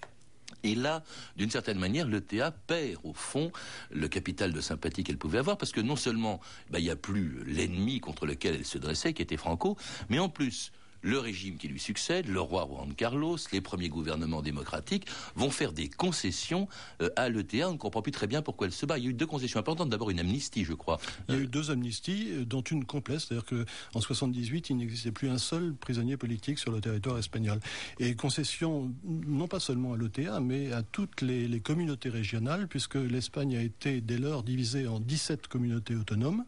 Et 0.62 0.74
là, 0.74 1.02
d'une 1.36 1.50
certaine 1.50 1.78
manière, 1.78 2.06
l'ETA 2.06 2.50
perd 2.50 2.98
au 3.04 3.12
fond 3.12 3.52
le 3.90 4.08
capital 4.08 4.52
de 4.52 4.60
sympathie 4.60 5.04
qu'elle 5.04 5.18
pouvait 5.18 5.38
avoir, 5.38 5.58
parce 5.58 5.72
que 5.72 5.80
non 5.80 5.96
seulement 5.96 6.40
bah, 6.70 6.78
il 6.78 6.84
n'y 6.84 6.90
a 6.90 6.96
plus 6.96 7.44
l'ennemi 7.44 8.00
contre 8.00 8.26
lequel 8.26 8.54
elle 8.56 8.64
se 8.64 8.78
dressait, 8.78 9.12
qui 9.12 9.22
était 9.22 9.36
Franco, 9.36 9.76
mais 10.08 10.18
en 10.18 10.28
plus, 10.28 10.72
le 11.04 11.18
régime 11.18 11.58
qui 11.58 11.68
lui 11.68 11.78
succède, 11.78 12.26
le 12.28 12.40
roi 12.40 12.66
Juan 12.68 12.94
Carlos, 12.94 13.36
les 13.52 13.60
premiers 13.60 13.90
gouvernements 13.90 14.42
démocratiques, 14.42 15.06
vont 15.36 15.50
faire 15.50 15.72
des 15.72 15.88
concessions 15.88 16.66
euh, 17.02 17.10
à 17.16 17.28
l'ETA. 17.28 17.68
On 17.68 17.74
ne 17.74 17.78
comprend 17.78 18.02
plus 18.02 18.10
très 18.10 18.26
bien 18.26 18.40
pourquoi 18.42 18.66
elle 18.66 18.72
se 18.72 18.86
bat. 18.86 18.98
Il 18.98 19.04
y 19.04 19.06
a 19.06 19.10
eu 19.10 19.14
deux 19.14 19.26
concessions 19.26 19.60
importantes. 19.60 19.90
D'abord 19.90 20.10
une 20.10 20.18
amnistie, 20.18 20.64
je 20.64 20.72
crois. 20.72 20.98
Il 21.28 21.34
y 21.34 21.38
a 21.38 21.40
eu 21.42 21.46
deux 21.46 21.70
amnisties, 21.70 22.28
euh, 22.30 22.44
dont 22.46 22.62
une 22.62 22.86
complète, 22.86 23.20
c'est-à-dire 23.20 23.44
qu'en 23.44 24.00
78, 24.00 24.70
il 24.70 24.78
n'existait 24.78 25.12
plus 25.12 25.28
un 25.28 25.38
seul 25.38 25.74
prisonnier 25.74 26.16
politique 26.16 26.58
sur 26.58 26.72
le 26.72 26.80
territoire 26.80 27.18
espagnol. 27.18 27.60
Et 27.98 28.16
concession, 28.16 28.92
non 29.04 29.46
pas 29.46 29.60
seulement 29.60 29.92
à 29.92 29.98
l'ETA, 29.98 30.40
mais 30.40 30.72
à 30.72 30.82
toutes 30.82 31.20
les, 31.20 31.44
communautés 31.60 32.08
régionales, 32.08 32.66
puisque 32.66 32.96
l'Espagne 32.96 33.56
a 33.56 33.62
été 33.62 34.00
dès 34.00 34.18
lors 34.18 34.42
divisée 34.42 34.86
en 34.86 35.00
17 35.00 35.48
communautés 35.48 35.94
autonomes. 35.94 36.44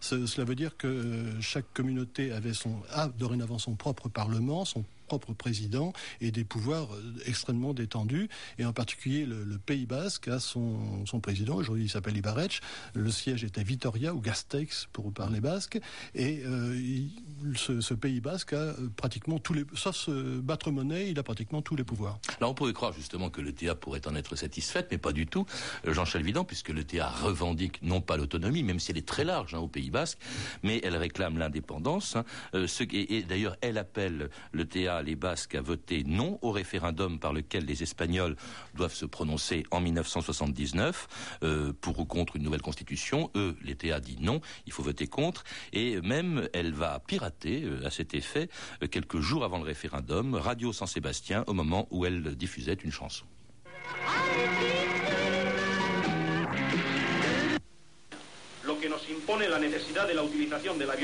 cela 0.00 0.44
veut 0.44 0.54
dire 0.54 0.76
que 0.76 0.86
euh, 0.86 1.40
chaque 1.40 1.72
communauté 1.72 2.30
avait 2.32 2.54
son, 2.54 2.80
a 2.90 3.08
dorénavant 3.08 3.58
son 3.58 3.74
propre 3.74 3.99
parlement, 4.08 4.64
son 4.64 4.84
propre 5.10 5.32
président 5.32 5.92
et 6.20 6.30
des 6.30 6.44
pouvoirs 6.44 6.94
euh, 6.94 7.14
extrêmement 7.26 7.74
détendus. 7.74 8.28
Et 8.58 8.64
en 8.64 8.72
particulier, 8.72 9.26
le, 9.26 9.58
Pays 9.58 9.86
Basque 9.86 10.28
a 10.28 10.38
son, 10.38 11.04
son 11.04 11.20
président. 11.20 11.56
Aujourd'hui, 11.56 11.84
il 11.84 11.90
s'appelle 11.90 12.16
Ibarretx. 12.16 12.60
Le 12.94 13.10
siège 13.10 13.42
était 13.42 13.64
Vitoria 13.64 14.14
ou 14.14 14.20
Gasteiz 14.20 14.86
pour 14.92 15.12
parler 15.12 15.40
basque. 15.40 15.80
Et 16.14 16.42
euh, 16.46 16.78
ce, 17.56 17.94
Pays 17.94 18.20
Basque 18.20 18.52
a 18.52 18.56
euh, 18.56 18.88
pratiquement 18.96 19.40
tous 19.40 19.52
les, 19.52 19.64
sauf 19.74 19.96
ce 19.96 20.38
battre 20.38 20.70
monnaie, 20.70 21.10
il 21.10 21.18
a 21.18 21.24
pratiquement 21.24 21.60
tous 21.60 21.74
les 21.74 21.84
pouvoirs. 21.84 22.20
Là, 22.40 22.48
on 22.48 22.54
pourrait 22.54 22.72
croire 22.72 22.92
justement 22.92 23.30
que 23.30 23.40
le 23.40 23.52
TA 23.52 23.74
pourrait 23.74 24.06
en 24.06 24.14
être 24.14 24.36
satisfaite, 24.36 24.88
mais 24.92 24.98
pas 24.98 25.12
du 25.12 25.26
tout. 25.26 25.44
Jean 25.84 26.04
Chalvidant, 26.04 26.44
puisque 26.44 26.68
le 26.68 26.84
TA 26.84 27.08
revendique 27.08 27.82
non 27.82 28.00
pas 28.00 28.16
l'autonomie, 28.16 28.62
même 28.62 28.78
si 28.78 28.92
elle 28.92 28.98
est 28.98 29.08
très 29.08 29.24
large 29.24 29.54
hein, 29.54 29.58
au 29.58 29.68
Pays 29.68 29.90
Basque, 29.90 30.18
mais 30.62 30.80
elle 30.84 30.96
réclame 30.96 31.36
l'indépendance. 31.36 32.14
Hein. 32.14 32.24
ce, 32.66 32.84
et, 32.84 33.16
et 33.16 33.22
d'ailleurs, 33.24 33.56
elle 33.60 33.76
appelle 33.76 34.30
le 34.52 34.64
TA 34.66 34.99
les 35.02 35.16
Basques 35.16 35.54
à 35.54 35.60
voter 35.60 36.04
non 36.04 36.38
au 36.42 36.50
référendum 36.50 37.18
par 37.18 37.32
lequel 37.32 37.64
les 37.64 37.82
Espagnols 37.82 38.36
doivent 38.74 38.94
se 38.94 39.06
prononcer 39.06 39.64
en 39.70 39.80
1979 39.80 41.08
euh, 41.42 41.72
pour 41.80 41.98
ou 41.98 42.04
contre 42.04 42.36
une 42.36 42.42
nouvelle 42.42 42.62
constitution. 42.62 43.30
Eux, 43.34 43.56
l'ETA 43.62 44.00
dit 44.00 44.18
non, 44.20 44.40
il 44.66 44.72
faut 44.72 44.82
voter 44.82 45.06
contre. 45.06 45.44
Et 45.72 46.00
même, 46.00 46.48
elle 46.52 46.72
va 46.72 46.98
pirater 47.00 47.62
euh, 47.64 47.86
à 47.86 47.90
cet 47.90 48.14
effet, 48.14 48.48
euh, 48.82 48.86
quelques 48.86 49.20
jours 49.20 49.44
avant 49.44 49.58
le 49.58 49.64
référendum, 49.64 50.34
Radio 50.34 50.72
San 50.72 50.86
Sébastien, 50.86 51.44
au 51.46 51.52
moment 51.52 51.86
où 51.90 52.04
elle 52.06 52.36
diffusait 52.36 52.74
une 52.74 52.92
chanson. 52.92 53.26
la 59.38 59.58
de 59.58 59.64
de 59.68 60.84
la 60.84 60.94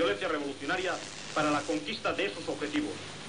la 1.51 1.61
de. 1.61 3.26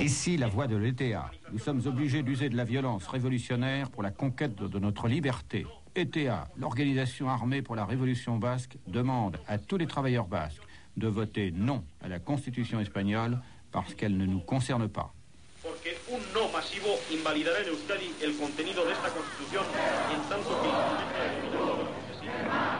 Ici, 0.00 0.36
la 0.36 0.48
voix 0.48 0.66
de 0.66 0.76
l'ETA. 0.76 1.30
Nous 1.52 1.58
sommes 1.58 1.82
obligés 1.86 2.22
d'user 2.22 2.48
de 2.48 2.56
la 2.56 2.64
violence 2.64 3.06
révolutionnaire 3.06 3.90
pour 3.90 4.02
la 4.02 4.10
conquête 4.10 4.56
de 4.56 4.78
notre 4.78 5.08
liberté. 5.08 5.66
ETA, 5.96 6.48
l'organisation 6.56 7.28
armée 7.28 7.62
pour 7.62 7.76
la 7.76 7.84
révolution 7.84 8.36
basque, 8.36 8.76
demande 8.86 9.38
à 9.46 9.58
tous 9.58 9.76
les 9.76 9.86
travailleurs 9.86 10.26
basques 10.26 10.62
de 10.96 11.08
voter 11.08 11.52
non 11.52 11.84
à 12.02 12.08
la 12.08 12.18
constitution 12.18 12.80
espagnole 12.80 13.40
parce 13.72 13.94
qu'elle 13.94 14.16
ne 14.16 14.26
nous 14.26 14.40
concerne 14.40 14.88
pas. 14.88 15.12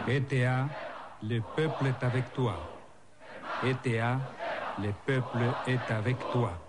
ETA, 0.07 0.69
le 1.23 1.41
peuple 1.55 1.85
est 1.87 2.05
avec 2.05 2.33
toi. 2.33 2.55
ETA, 3.63 4.19
le 4.77 4.93
peuple 4.93 5.59
est 5.65 5.91
avec 5.91 6.29
toi. 6.29 6.64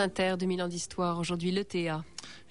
Inter, 0.00 0.36
2000 0.38 0.62
ans 0.62 0.68
d'histoire, 0.68 1.18
aujourd'hui 1.18 1.52
le 1.52 1.64
TA. 1.64 2.02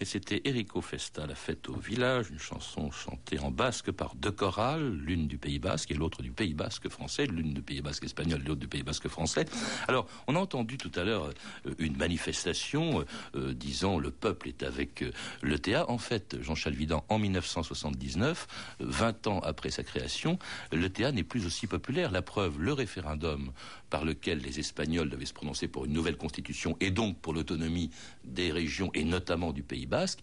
Et 0.01 0.05
c'était 0.05 0.41
Erico 0.45 0.81
Festa, 0.81 1.27
La 1.27 1.35
fête 1.35 1.67
au 1.67 1.75
village, 1.75 2.29
une 2.29 2.39
chanson 2.39 2.89
chantée 2.91 3.39
en 3.39 3.51
basque 3.51 3.91
par 3.91 4.15
deux 4.15 4.31
chorales, 4.31 4.93
l'une 4.93 5.27
du 5.27 5.37
Pays 5.37 5.59
basque 5.59 5.91
et 5.91 5.93
l'autre 5.93 6.21
du 6.21 6.31
Pays 6.31 6.53
basque 6.53 6.87
français, 6.89 7.25
l'une 7.25 7.53
du 7.53 7.61
Pays 7.61 7.81
basque 7.81 8.05
espagnol 8.05 8.41
et 8.41 8.47
l'autre 8.47 8.61
du 8.61 8.67
Pays 8.67 8.83
basque 8.83 9.09
français. 9.09 9.45
Alors, 9.87 10.07
on 10.27 10.35
a 10.35 10.39
entendu 10.39 10.77
tout 10.77 10.91
à 10.95 11.03
l'heure 11.03 11.29
euh, 11.65 11.73
une 11.79 11.97
manifestation 11.97 13.03
euh, 13.35 13.53
disant 13.53 13.99
le 13.99 14.11
peuple 14.11 14.47
est 14.47 14.63
avec 14.63 15.03
euh, 15.03 15.11
le 15.41 15.59
TA. 15.59 15.89
En 15.89 15.97
fait, 15.97 16.37
Jean 16.41 16.55
Chalvidan, 16.55 17.03
en 17.09 17.19
1979, 17.19 18.47
20 18.79 19.27
ans 19.27 19.39
après 19.39 19.69
sa 19.69 19.83
création, 19.83 20.39
le 20.71 20.89
TA 20.89 21.11
n'est 21.11 21.23
plus 21.23 21.45
aussi 21.45 21.67
populaire. 21.67 22.11
La 22.11 22.21
preuve, 22.21 22.59
le 22.59 22.73
référendum 22.73 23.51
par 23.89 24.05
lequel 24.05 24.39
les 24.39 24.59
Espagnols 24.59 25.09
devaient 25.09 25.25
se 25.25 25.33
prononcer 25.33 25.67
pour 25.67 25.85
une 25.85 25.93
nouvelle 25.93 26.17
constitution 26.17 26.77
et 26.79 26.91
donc 26.91 27.17
pour 27.19 27.33
l'autonomie 27.33 27.89
des 28.23 28.51
régions 28.51 28.91
et 28.93 29.03
notamment 29.03 29.51
du 29.51 29.63
Pays 29.69 29.85
basque 29.85 30.19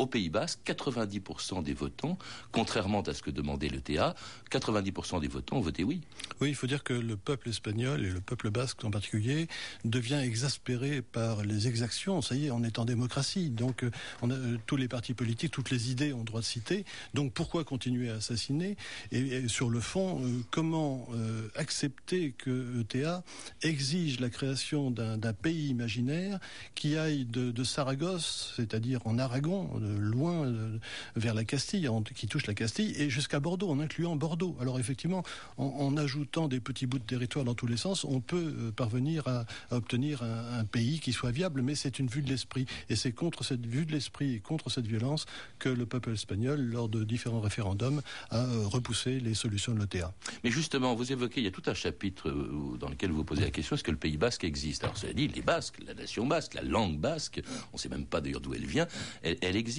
au 0.00 0.06
Pays 0.06 0.30
Basque, 0.30 0.60
90% 0.64 1.62
des 1.62 1.74
votants, 1.74 2.16
contrairement 2.52 3.02
à 3.02 3.12
ce 3.12 3.22
que 3.22 3.30
demandait 3.30 3.68
le 3.68 3.82
TA, 3.82 4.14
90% 4.50 5.20
des 5.20 5.28
votants 5.28 5.58
ont 5.58 5.60
voté 5.60 5.84
oui. 5.84 6.00
Oui, 6.40 6.48
il 6.48 6.54
faut 6.54 6.66
dire 6.66 6.82
que 6.82 6.94
le 6.94 7.18
peuple 7.18 7.50
espagnol 7.50 8.02
et 8.06 8.08
le 8.08 8.20
peuple 8.20 8.50
basque 8.50 8.82
en 8.82 8.90
particulier 8.90 9.46
devient 9.84 10.20
exaspéré 10.24 11.02
par 11.02 11.42
les 11.42 11.68
exactions. 11.68 12.22
Ça 12.22 12.34
y 12.34 12.46
est, 12.46 12.50
on 12.50 12.64
est 12.64 12.78
en 12.78 12.86
démocratie, 12.86 13.50
donc 13.50 13.84
euh, 13.84 13.90
euh, 14.22 14.56
tous 14.64 14.76
les 14.76 14.88
partis 14.88 15.12
politiques, 15.12 15.52
toutes 15.52 15.70
les 15.70 15.90
idées 15.90 16.14
ont 16.14 16.24
droit 16.24 16.40
de 16.40 16.46
citer. 16.46 16.86
Donc 17.12 17.34
pourquoi 17.34 17.64
continuer 17.64 18.08
à 18.08 18.14
assassiner? 18.14 18.78
Et, 19.12 19.48
sur 19.48 19.68
le 19.68 19.80
fond, 19.80 20.22
euh, 20.24 20.40
comment 20.50 21.08
accepter 21.56 22.32
que 22.32 22.80
ETA 22.80 23.22
exige 23.62 24.18
la 24.20 24.30
création 24.30 24.90
d'un 24.90 25.32
pays 25.34 25.68
imaginaire 25.68 26.38
qui 26.74 26.96
aille 26.96 27.26
de 27.26 27.64
Saragosse, 27.64 28.54
c'est-à-dire 28.56 29.00
en 29.04 29.18
Aragon, 29.18 29.68
loin 29.98 30.46
euh, 30.46 30.78
vers 31.16 31.34
la 31.34 31.44
Castille, 31.44 31.88
qui 32.14 32.26
touche 32.26 32.46
la 32.46 32.54
Castille, 32.54 32.94
et 32.96 33.10
jusqu'à 33.10 33.40
Bordeaux, 33.40 33.70
en 33.70 33.80
incluant 33.80 34.16
Bordeaux. 34.16 34.56
Alors 34.60 34.78
effectivement, 34.78 35.22
en, 35.56 35.96
ajoutant 35.96 36.48
des 36.48 36.60
petits 36.60 36.86
bouts 36.86 36.98
de 36.98 37.04
territoire 37.04 37.44
dans 37.44 37.54
tous 37.54 37.66
les 37.66 37.76
sens, 37.76 38.04
on 38.04 38.20
peut 38.20 38.54
euh, 38.58 38.70
parvenir 38.70 39.26
à, 39.26 39.44
obtenir 39.70 40.22
un, 40.22 40.64
pays 40.64 41.00
qui 41.00 41.12
soit 41.12 41.30
viable, 41.30 41.62
mais 41.62 41.74
c'est 41.74 41.98
une 41.98 42.06
vue 42.06 42.22
de 42.22 42.28
l'esprit. 42.28 42.66
Et 42.88 42.96
c'est 42.96 43.12
contre 43.12 43.44
cette 43.44 43.66
vue 43.66 43.86
de 43.86 43.92
l'esprit 43.92 44.34
et 44.34 44.40
contre 44.40 44.70
cette 44.70 44.86
violence 44.86 45.26
que 45.58 45.68
le 45.68 45.86
peuple 45.86 46.12
espagnol, 46.12 46.60
lors 46.60 46.88
de 46.88 47.02
différents 47.04 47.40
référendums, 47.40 48.02
a 48.30 48.44
euh, 48.44 48.66
repoussé 48.66 49.20
les 49.20 49.34
solutions 49.34 49.74
de 49.74 49.78
l'OTA. 49.78 50.12
Mais 50.44 50.50
justement, 50.50 50.94
vous 50.94 51.12
évoquez, 51.12 51.40
il 51.40 51.44
y 51.44 51.48
a 51.48 51.50
tout 51.50 51.62
un 51.66 51.74
chapitre 51.74 52.30
dans 52.78 52.88
lequel 52.88 53.10
vous 53.10 53.24
posez 53.24 53.42
la 53.42 53.50
question, 53.50 53.76
est-ce 53.76 53.84
que 53.84 53.90
le 53.90 53.96
Pays 53.96 54.16
basque 54.16 54.44
existe? 54.44 54.84
Alors, 54.84 54.96
ça 54.96 55.12
dit, 55.12 55.28
les 55.28 55.42
Basques, 55.42 55.80
la 55.86 55.94
nation 55.94 56.26
basque, 56.26 56.54
la 56.54 56.62
langue 56.62 56.98
basque, 56.98 57.40
on 57.72 57.76
ne 57.76 57.78
sait 57.78 57.88
même 57.88 58.06
pas 58.06 58.20
d'ailleurs 58.20 58.40
d'où 58.40 58.54
elle 58.54 58.66
vient, 58.66 58.86
elle 59.22 59.56
existe 59.56 59.69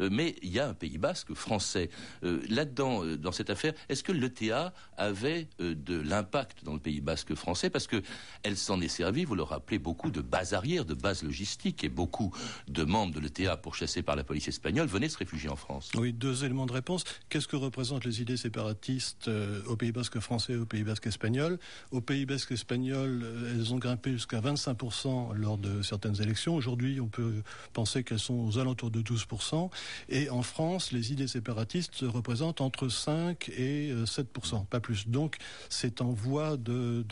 euh, 0.00 0.08
mais 0.10 0.36
il 0.42 0.50
y 0.50 0.58
a 0.58 0.68
un 0.68 0.74
Pays 0.74 0.98
basque 0.98 1.34
français. 1.34 1.90
Euh, 2.24 2.40
là-dedans, 2.48 3.04
euh, 3.04 3.16
dans 3.16 3.32
cette 3.32 3.50
affaire, 3.50 3.72
est-ce 3.88 4.02
que 4.02 4.12
l'ETA 4.12 4.72
avait 4.96 5.48
de 5.58 6.00
l'impact 6.00 6.64
dans 6.64 6.74
le 6.74 6.78
Pays 6.78 7.00
basque 7.00 7.34
français? 7.34 7.70
Parce 7.70 7.86
qu'elle 7.86 8.56
s'en 8.56 8.80
est 8.80 8.88
servie, 8.88 9.24
vous 9.24 9.34
le 9.34 9.42
rappelez, 9.42 9.78
beaucoup 9.78 10.10
de 10.10 10.20
bases 10.20 10.54
arrières, 10.54 10.84
de 10.84 10.94
bases 10.94 11.22
logistiques, 11.22 11.84
et 11.84 11.88
beaucoup 11.88 12.32
de 12.68 12.84
membres 12.84 13.14
de 13.14 13.20
l'ETA 13.20 13.56
pourchassés 13.56 14.02
par 14.02 14.16
la 14.16 14.24
police 14.24 14.48
espagnole 14.48 14.86
venaient 14.86 15.08
se 15.08 15.18
réfugier 15.18 15.48
en 15.48 15.56
France. 15.56 15.90
Oui, 15.96 16.12
deux 16.12 16.44
éléments 16.44 16.66
de 16.66 16.72
réponse. 16.72 17.04
Qu'est-ce 17.28 17.48
que 17.48 17.56
représentent 17.56 18.04
les 18.04 18.20
idées 18.20 18.36
séparatistes 18.36 19.30
au 19.66 19.76
Pays 19.76 19.92
basque 19.92 20.18
français 20.20 20.54
et 20.54 20.56
au 20.56 20.66
Pays 20.66 20.84
basque 20.84 21.06
espagnol? 21.06 21.58
Au 21.90 22.00
Pays 22.00 22.26
basque 22.26 22.52
espagnol, 22.52 23.24
elles 23.50 23.72
ont 23.72 23.78
grimpé 23.78 24.12
jusqu'à 24.12 24.40
25% 24.40 25.34
lors 25.34 25.58
de 25.58 25.82
certaines 25.82 26.20
élections. 26.20 26.54
Aujourd'hui, 26.54 27.00
on 27.00 27.08
peut 27.08 27.42
penser 27.72 28.04
qu'elles 28.04 28.18
sont 28.18 28.34
aux 28.34 28.58
alentours 28.58 28.90
de 28.90 29.00
12 29.00 29.21
12%. 29.30 29.70
Et 30.08 30.30
en 30.30 30.42
France, 30.42 30.92
les 30.92 31.12
idées 31.12 31.26
séparatistes 31.26 32.00
représentent 32.02 32.60
entre 32.60 32.88
5 32.88 33.48
et 33.50 33.92
7%, 34.04 34.66
pas 34.66 34.80
plus. 34.80 35.08
Donc, 35.08 35.36
c'est 35.68 36.00
en 36.00 36.10
voie 36.10 36.56
de, 36.56 37.04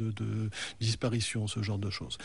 disparition, 0.80 1.46
ce 1.46 1.62
genre 1.62 1.78
de 1.78 1.90
choses. 1.90 2.18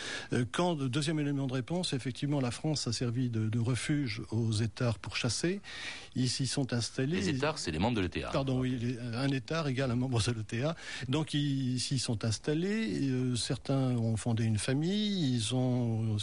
Quand, 0.51 0.75
deuxième 0.75 1.19
élément 1.19 1.47
de 1.47 1.53
réponse, 1.53 1.93
effectivement, 1.93 2.41
la 2.41 2.51
France 2.51 2.87
a 2.87 2.93
servi 2.93 3.29
de, 3.29 3.59
refuge 3.59 4.21
aux 4.31 4.51
États 4.51 4.93
pour 5.01 5.15
chasser. 5.15 5.61
Ils 6.15 6.29
s'y 6.29 6.45
sont 6.45 6.73
installés. 6.73 7.17
Les 7.17 7.29
États, 7.29 7.53
c'est 7.57 7.71
les 7.71 7.79
membres 7.79 7.95
de 7.95 8.01
l'ETA. 8.01 8.29
Pardon, 8.31 8.59
oui, 8.59 8.97
un 9.13 9.29
État 9.29 9.67
égale 9.67 9.91
un 9.91 9.95
membre 9.95 10.21
de 10.21 10.31
l'ETA. 10.31 10.75
Donc, 11.07 11.33
ils 11.33 11.79
s'y 11.79 11.99
sont 11.99 12.23
installés. 12.23 13.35
certains 13.35 13.95
ont 13.97 14.17
fondé 14.17 14.43
une 14.43 14.57
famille. 14.57 15.35
Ils 15.35 15.55
ont 15.55 16.17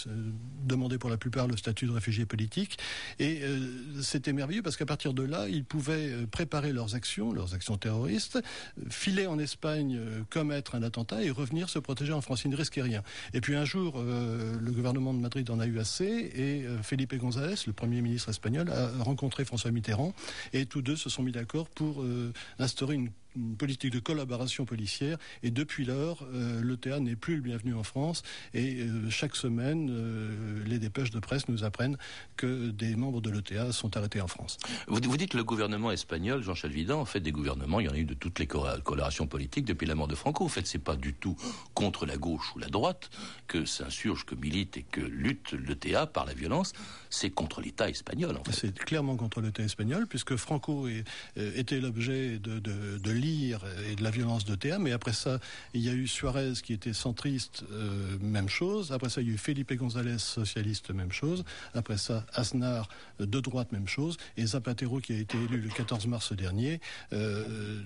demandé 0.64 0.98
pour 0.98 1.10
la 1.10 1.16
plupart 1.16 1.48
le 1.48 1.56
statut 1.56 1.86
de 1.86 1.92
réfugié 1.92 2.26
politique. 2.26 2.78
Et 3.18 3.40
euh, 3.42 3.51
c'était 4.02 4.32
merveilleux 4.32 4.62
parce 4.62 4.76
qu'à 4.76 4.86
partir 4.86 5.14
de 5.14 5.22
là, 5.22 5.48
ils 5.48 5.64
pouvaient 5.64 6.10
euh, 6.10 6.26
préparer 6.26 6.72
leurs 6.72 6.94
actions, 6.94 7.32
leurs 7.32 7.54
actions 7.54 7.76
terroristes, 7.76 8.38
filer 8.90 9.26
en 9.26 9.38
Espagne, 9.38 9.96
euh, 9.98 10.22
commettre 10.30 10.74
un 10.74 10.82
attentat 10.82 11.22
et 11.22 11.30
revenir 11.30 11.68
se 11.68 11.78
protéger 11.78 12.12
en 12.12 12.20
France. 12.20 12.44
Ils 12.44 12.50
ne 12.50 12.56
risquaient 12.56 12.82
rien. 12.82 13.02
Et 13.34 13.40
puis 13.40 13.54
un 13.54 13.64
jour, 13.64 14.02
le 14.02 14.70
gouvernement 14.70 15.14
de 15.14 15.18
Madrid 15.18 15.48
en 15.50 15.60
a 15.60 15.66
eu 15.66 15.78
assez 15.78 16.04
et 16.04 16.64
Felipe 16.82 17.14
González, 17.14 17.54
le 17.66 17.72
premier 17.72 18.00
ministre 18.00 18.28
espagnol, 18.28 18.70
a 18.70 18.90
rencontré 19.02 19.44
François 19.44 19.70
Mitterrand 19.70 20.14
et 20.52 20.66
tous 20.66 20.82
deux 20.82 20.96
se 20.96 21.08
sont 21.08 21.22
mis 21.22 21.32
d'accord 21.32 21.68
pour 21.68 22.04
instaurer 22.58 22.94
une 22.94 23.10
une 23.36 23.56
politique 23.56 23.92
de 23.92 23.98
collaboration 23.98 24.64
policière. 24.64 25.18
Et 25.42 25.50
depuis 25.50 25.84
lors, 25.84 26.26
euh, 26.34 26.62
l'ETA 26.62 27.00
n'est 27.00 27.16
plus 27.16 27.36
le 27.36 27.42
bienvenu 27.42 27.74
en 27.74 27.82
France. 27.82 28.22
Et 28.54 28.80
euh, 28.80 29.10
chaque 29.10 29.36
semaine, 29.36 29.88
euh, 29.90 30.62
les 30.66 30.78
dépêches 30.78 31.10
de 31.10 31.18
presse 31.18 31.48
nous 31.48 31.64
apprennent 31.64 31.96
que 32.36 32.70
des 32.70 32.96
membres 32.96 33.20
de 33.20 33.30
l'ETA 33.30 33.72
sont 33.72 33.96
arrêtés 33.96 34.20
en 34.20 34.28
France. 34.28 34.58
Vous, 34.88 35.00
vous 35.02 35.16
dites 35.16 35.34
le 35.34 35.44
gouvernement 35.44 35.90
espagnol, 35.90 36.42
Jean-Charles 36.42 36.74
Vidan, 36.74 37.00
en 37.00 37.04
fait, 37.04 37.20
des 37.20 37.32
gouvernements, 37.32 37.80
il 37.80 37.86
y 37.86 37.88
en 37.88 37.92
a 37.92 37.98
eu 37.98 38.04
de 38.04 38.14
toutes 38.14 38.38
les 38.38 38.46
colorations 38.46 39.26
politiques 39.26 39.64
depuis 39.64 39.86
la 39.86 39.94
mort 39.94 40.08
de 40.08 40.14
Franco. 40.14 40.44
En 40.44 40.48
fait, 40.48 40.66
c'est 40.66 40.78
pas 40.78 40.96
du 40.96 41.14
tout 41.14 41.36
contre 41.74 42.06
la 42.06 42.16
gauche 42.16 42.54
ou 42.54 42.58
la 42.58 42.68
droite 42.68 43.10
que 43.46 43.64
s'insurge, 43.64 44.24
que 44.24 44.34
milite 44.34 44.76
et 44.76 44.82
que 44.82 45.00
lutte 45.00 45.52
l'ETA 45.52 46.06
par 46.06 46.24
la 46.24 46.34
violence. 46.34 46.72
C'est 47.10 47.30
contre 47.30 47.60
l'État 47.60 47.88
espagnol. 47.88 48.36
En 48.36 48.44
fait. 48.44 48.52
C'est 48.52 48.78
clairement 48.78 49.16
contre 49.16 49.40
l'État 49.40 49.62
espagnol, 49.62 50.06
puisque 50.06 50.36
Franco 50.36 50.88
est, 50.88 51.04
était 51.36 51.80
l'objet 51.80 52.38
de, 52.38 52.58
de, 52.58 52.98
de 52.98 53.10
et 53.22 53.94
de 53.96 54.02
la 54.02 54.10
violence 54.10 54.44
de 54.44 54.54
Théa, 54.54 54.78
mais 54.78 54.92
après 54.92 55.12
ça, 55.12 55.38
il 55.74 55.82
y 55.82 55.88
a 55.88 55.92
eu 55.92 56.08
Suarez 56.08 56.54
qui 56.62 56.72
était 56.72 56.92
centriste, 56.92 57.64
euh, 57.70 58.18
même 58.20 58.48
chose. 58.48 58.92
Après 58.92 59.08
ça, 59.08 59.20
il 59.20 59.28
y 59.28 59.30
a 59.30 59.34
eu 59.34 59.38
Felipe 59.38 59.72
González, 59.74 60.18
socialiste, 60.18 60.90
même 60.90 61.12
chose. 61.12 61.44
Après 61.74 61.98
ça, 61.98 62.26
Aznar, 62.34 62.88
de 63.20 63.40
droite, 63.40 63.72
même 63.72 63.88
chose. 63.88 64.16
Et 64.36 64.46
Zapatero, 64.46 65.00
qui 65.00 65.12
a 65.12 65.18
été 65.18 65.38
élu 65.38 65.60
le 65.60 65.68
14 65.68 66.06
mars 66.06 66.32
dernier, 66.32 66.80
euh, 67.12 67.82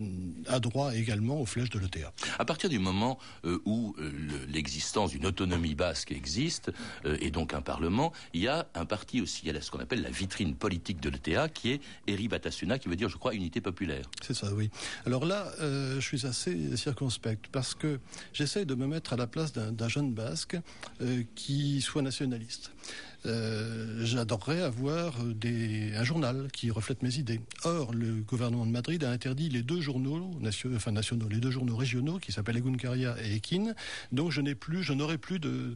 a 0.49 0.59
droit 0.61 0.95
également 0.95 1.41
aux 1.41 1.47
flèches 1.47 1.71
de 1.71 1.79
l'ETA. 1.79 2.13
À 2.39 2.45
partir 2.45 2.71
du 2.71 2.79
moment 2.79 3.19
euh, 3.45 3.61
où 3.65 3.95
l'existence 4.49 5.11
d'une 5.11 5.27
autonomie 5.27 5.75
basque 5.75 6.13
existe, 6.13 6.73
et 7.05 7.31
donc 7.31 7.55
un 7.55 7.61
parlement, 7.61 8.13
il 8.33 8.43
y 8.43 8.49
a 8.49 8.67
un 8.75 8.85
parti 8.85 9.21
aussi, 9.21 9.43
il 9.45 9.53
y 9.53 9.57
a 9.57 9.61
ce 9.61 9.71
qu'on 9.71 9.81
appelle 9.81 10.03
la 10.03 10.11
vitrine 10.11 10.55
politique 10.55 11.01
de 11.01 11.11
l'ETA, 11.11 11.49
qui 11.49 11.73
est 11.73 11.81
Eri 12.07 12.29
Batasuna, 12.29 12.79
qui 12.79 12.89
veut 12.89 12.97
dire, 12.97 13.09
je 13.09 13.17
crois, 13.17 13.35
unité 13.35 13.61
populaire. 13.61 14.09
C'est 14.23 14.35
ça, 14.35 14.53
oui. 14.53 14.71
Alors 15.05 15.26
là, 15.27 15.53
euh, 15.61 15.97
je 15.97 16.01
suis 16.01 16.27
assez 16.27 16.77
circonspect 16.77 17.49
parce 17.53 17.75
que 17.75 17.99
j'essaie 18.33 18.65
de 18.65 18.75
me 18.75 18.87
mettre 18.87 19.13
à 19.13 19.17
la 19.17 19.27
place 19.27 19.53
d'un 19.53 19.89
jeune 19.89 20.13
basque 20.13 20.57
euh, 21.01 21.23
qui 21.35 21.81
soit 21.81 22.03
nationaliste. 22.03 22.71
Euh, 23.27 24.05
j'adorerais 24.05 24.63
avoir 24.63 25.23
des, 25.25 25.95
un 25.95 26.05
journal 26.05 26.49
qui 26.53 26.71
reflète 26.71 27.03
mes 27.03 27.17
idées. 27.17 27.41
Or, 27.65 27.93
le 27.93 28.23
gouvernement 28.23 28.67
de 28.67 28.71
Madrid 28.71 29.03
a 29.05 29.11
interdit 29.11 29.49
les 29.49 29.63
deux 29.63 29.81
journaux 29.81 30.31
nationaux, 30.41 30.77
enfin 30.77 30.93
nationaux, 30.93 31.29
les 31.29 31.39
deux 31.39 31.51
journaux 31.51 31.77
régionaux 31.77 32.19
qui 32.19 32.33
s'appellent 32.33 32.59
Egunkaria 32.59 33.17
et 33.25 33.37
Ekin. 33.37 33.75
Donc, 34.13 34.31
je 34.31 34.41
n'ai 34.41 34.55
plus, 34.55 34.83
je 34.83 34.93
n'aurai 34.93 35.19
plus 35.19 35.39
de, 35.39 35.75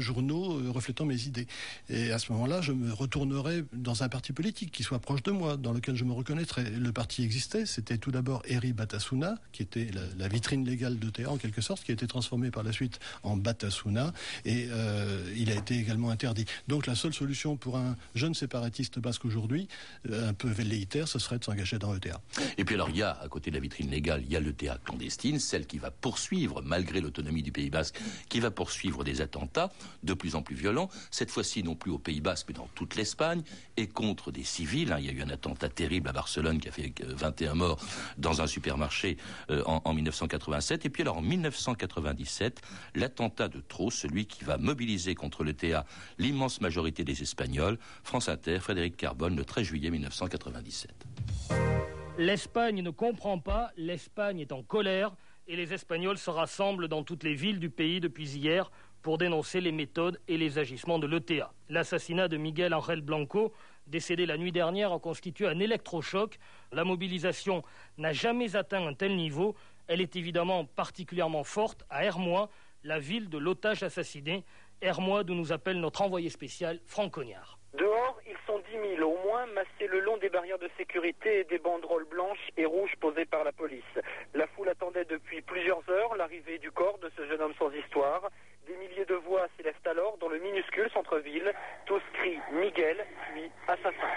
journaux 0.00 0.58
euh, 0.58 0.70
reflétant 0.70 1.04
mes 1.04 1.22
idées. 1.22 1.46
Et 1.88 2.10
à 2.10 2.18
ce 2.18 2.32
moment-là, 2.32 2.60
je 2.60 2.72
me 2.72 2.92
retournerai 2.92 3.64
dans 3.72 4.02
un 4.02 4.08
parti 4.08 4.32
politique 4.32 4.72
qui 4.72 4.82
soit 4.82 4.98
proche 4.98 5.22
de 5.22 5.30
moi, 5.30 5.56
dans 5.56 5.72
lequel 5.72 5.96
je 5.96 6.04
me 6.04 6.12
reconnaîtrais. 6.12 6.70
Le 6.70 6.92
parti 6.92 7.22
existait, 7.22 7.66
c'était 7.66 7.98
tout 7.98 8.10
d'abord 8.10 8.42
Eri 8.48 8.72
Batasuna, 8.72 9.36
qui 9.52 9.62
était 9.62 9.88
la, 10.16 10.28
vitrine 10.28 10.64
légale 10.64 10.98
de 10.98 11.10
Théa 11.10 11.30
en 11.30 11.36
quelque 11.36 11.60
sorte, 11.60 11.84
qui 11.84 11.90
a 11.90 11.94
été 11.94 12.06
transformé 12.06 12.50
par 12.50 12.62
la 12.62 12.72
suite 12.72 12.98
en 13.22 13.36
Batasuna, 13.36 14.12
et 14.44 14.68
euh, 14.70 15.30
il 15.36 15.50
a 15.50 15.54
été 15.54 15.78
également 15.78 16.10
interdit 16.10 16.31
donc 16.68 16.86
la 16.86 16.94
seule 16.94 17.14
solution 17.14 17.56
pour 17.56 17.76
un 17.76 17.96
jeune 18.14 18.34
séparatiste 18.34 18.98
basque 18.98 19.24
aujourd'hui, 19.24 19.68
euh, 20.10 20.28
un 20.28 20.34
peu 20.34 20.48
velléitaire, 20.48 21.08
ce 21.08 21.18
serait 21.18 21.38
de 21.38 21.44
s'engager 21.44 21.78
dans 21.78 21.92
l'ETA. 21.92 22.20
Et 22.58 22.64
puis 22.64 22.74
alors 22.74 22.90
il 22.90 22.96
y 22.96 23.02
a, 23.02 23.12
à 23.20 23.28
côté 23.28 23.50
de 23.50 23.56
la 23.56 23.60
vitrine 23.60 23.90
légale, 23.90 24.22
il 24.24 24.32
y 24.32 24.36
a 24.36 24.40
l'ETA 24.40 24.78
clandestine, 24.84 25.38
celle 25.38 25.66
qui 25.66 25.78
va 25.78 25.90
poursuivre, 25.90 26.62
malgré 26.62 27.00
l'autonomie 27.00 27.42
du 27.42 27.52
Pays 27.52 27.70
basque, 27.70 28.00
qui 28.28 28.40
va 28.40 28.50
poursuivre 28.50 29.04
des 29.04 29.20
attentats 29.20 29.72
de 30.02 30.14
plus 30.14 30.34
en 30.34 30.42
plus 30.42 30.56
violents, 30.56 30.88
cette 31.10 31.30
fois-ci 31.30 31.62
non 31.62 31.74
plus 31.74 31.90
au 31.90 31.98
Pays 31.98 32.20
basque, 32.20 32.46
mais 32.48 32.54
dans 32.54 32.68
toute 32.74 32.96
l'Espagne, 32.96 33.42
et 33.76 33.86
contre 33.86 34.30
des 34.30 34.44
civils. 34.44 34.92
Hein. 34.92 34.98
Il 34.98 35.06
y 35.06 35.08
a 35.08 35.12
eu 35.12 35.22
un 35.22 35.30
attentat 35.30 35.68
terrible 35.68 36.08
à 36.08 36.12
Barcelone 36.12 36.60
qui 36.60 36.68
a 36.68 36.72
fait 36.72 36.92
21 37.02 37.54
morts 37.54 37.80
dans 38.18 38.42
un 38.42 38.46
supermarché 38.46 39.16
euh, 39.50 39.62
en, 39.66 39.82
en 39.84 39.94
1987. 39.94 40.86
Et 40.86 40.90
puis 40.90 41.02
alors 41.02 41.18
en 41.18 41.22
1997, 41.22 42.60
l'attentat 42.94 43.48
de 43.48 43.60
Trot, 43.60 43.90
celui 43.90 44.26
qui 44.26 44.44
va 44.44 44.58
mobiliser 44.58 45.14
contre 45.14 45.44
l'ETA 45.44 45.84
l'immense 46.22 46.60
majorité 46.60 47.02
des 47.02 47.20
Espagnols. 47.20 47.78
France 48.04 48.28
Inter, 48.28 48.60
Frédéric 48.60 48.96
Carbone, 48.96 49.34
le 49.34 49.44
13 49.44 49.64
juillet 49.64 49.90
1997. 49.90 50.90
L'Espagne 52.16 52.80
ne 52.80 52.90
comprend 52.90 53.38
pas, 53.38 53.72
l'Espagne 53.76 54.38
est 54.38 54.52
en 54.52 54.62
colère 54.62 55.12
et 55.48 55.56
les 55.56 55.74
Espagnols 55.74 56.18
se 56.18 56.30
rassemblent 56.30 56.86
dans 56.86 57.02
toutes 57.02 57.24
les 57.24 57.34
villes 57.34 57.58
du 57.58 57.70
pays 57.70 57.98
depuis 57.98 58.30
hier 58.30 58.70
pour 59.02 59.18
dénoncer 59.18 59.60
les 59.60 59.72
méthodes 59.72 60.20
et 60.28 60.38
les 60.38 60.58
agissements 60.58 61.00
de 61.00 61.08
l'ETA. 61.08 61.52
L'assassinat 61.68 62.28
de 62.28 62.36
Miguel 62.36 62.72
Ángel 62.72 63.00
Blanco, 63.00 63.52
décédé 63.88 64.24
la 64.24 64.38
nuit 64.38 64.52
dernière, 64.52 64.92
a 64.92 65.00
constitué 65.00 65.48
un 65.48 65.58
électrochoc. 65.58 66.38
La 66.70 66.84
mobilisation 66.84 67.64
n'a 67.98 68.12
jamais 68.12 68.54
atteint 68.54 68.86
un 68.86 68.94
tel 68.94 69.16
niveau. 69.16 69.56
Elle 69.88 70.00
est 70.00 70.14
évidemment 70.14 70.66
particulièrement 70.66 71.42
forte 71.42 71.84
à 71.90 72.04
Hermois, 72.04 72.48
la 72.84 73.00
ville 73.00 73.28
de 73.28 73.38
l'otage 73.38 73.82
assassiné. 73.82 74.44
Hermois, 74.82 75.22
d'où 75.22 75.34
nous 75.34 75.52
appelle 75.52 75.78
notre 75.78 76.02
envoyé 76.02 76.28
spécial, 76.28 76.80
Franck 76.86 77.12
Cognard. 77.12 77.58
Dehors, 77.74 78.18
ils 78.26 78.36
sont 78.46 78.60
10 78.70 78.96
000 78.96 79.08
au 79.08 79.16
moins, 79.26 79.46
massés 79.46 79.86
le 79.88 80.00
long 80.00 80.18
des 80.18 80.28
barrières 80.28 80.58
de 80.58 80.68
sécurité 80.76 81.40
et 81.40 81.44
des 81.44 81.58
banderoles 81.58 82.04
blanches 82.04 82.50
et 82.56 82.66
rouges 82.66 82.94
posées 83.00 83.24
par 83.24 83.44
la 83.44 83.52
police. 83.52 83.82
La 84.34 84.46
foule 84.48 84.68
attendait 84.68 85.04
depuis 85.04 85.40
plusieurs 85.40 85.88
heures 85.88 86.16
l'arrivée 86.16 86.58
du 86.58 86.70
corps 86.70 86.98
de 86.98 87.10
ce 87.16 87.26
jeune 87.28 87.40
homme 87.40 87.54
sans 87.58 87.70
histoire. 87.72 88.28
Des 88.66 88.76
milliers 88.76 89.06
de 89.06 89.14
voix 89.14 89.46
s'élèvent 89.56 89.74
alors 89.86 90.18
dans 90.18 90.28
le 90.28 90.38
minuscule 90.38 90.90
centre-ville. 90.92 91.52
Tous 91.86 92.02
crient 92.12 92.40
Miguel, 92.52 93.06
puis 93.32 93.50
assassin. 93.68 94.08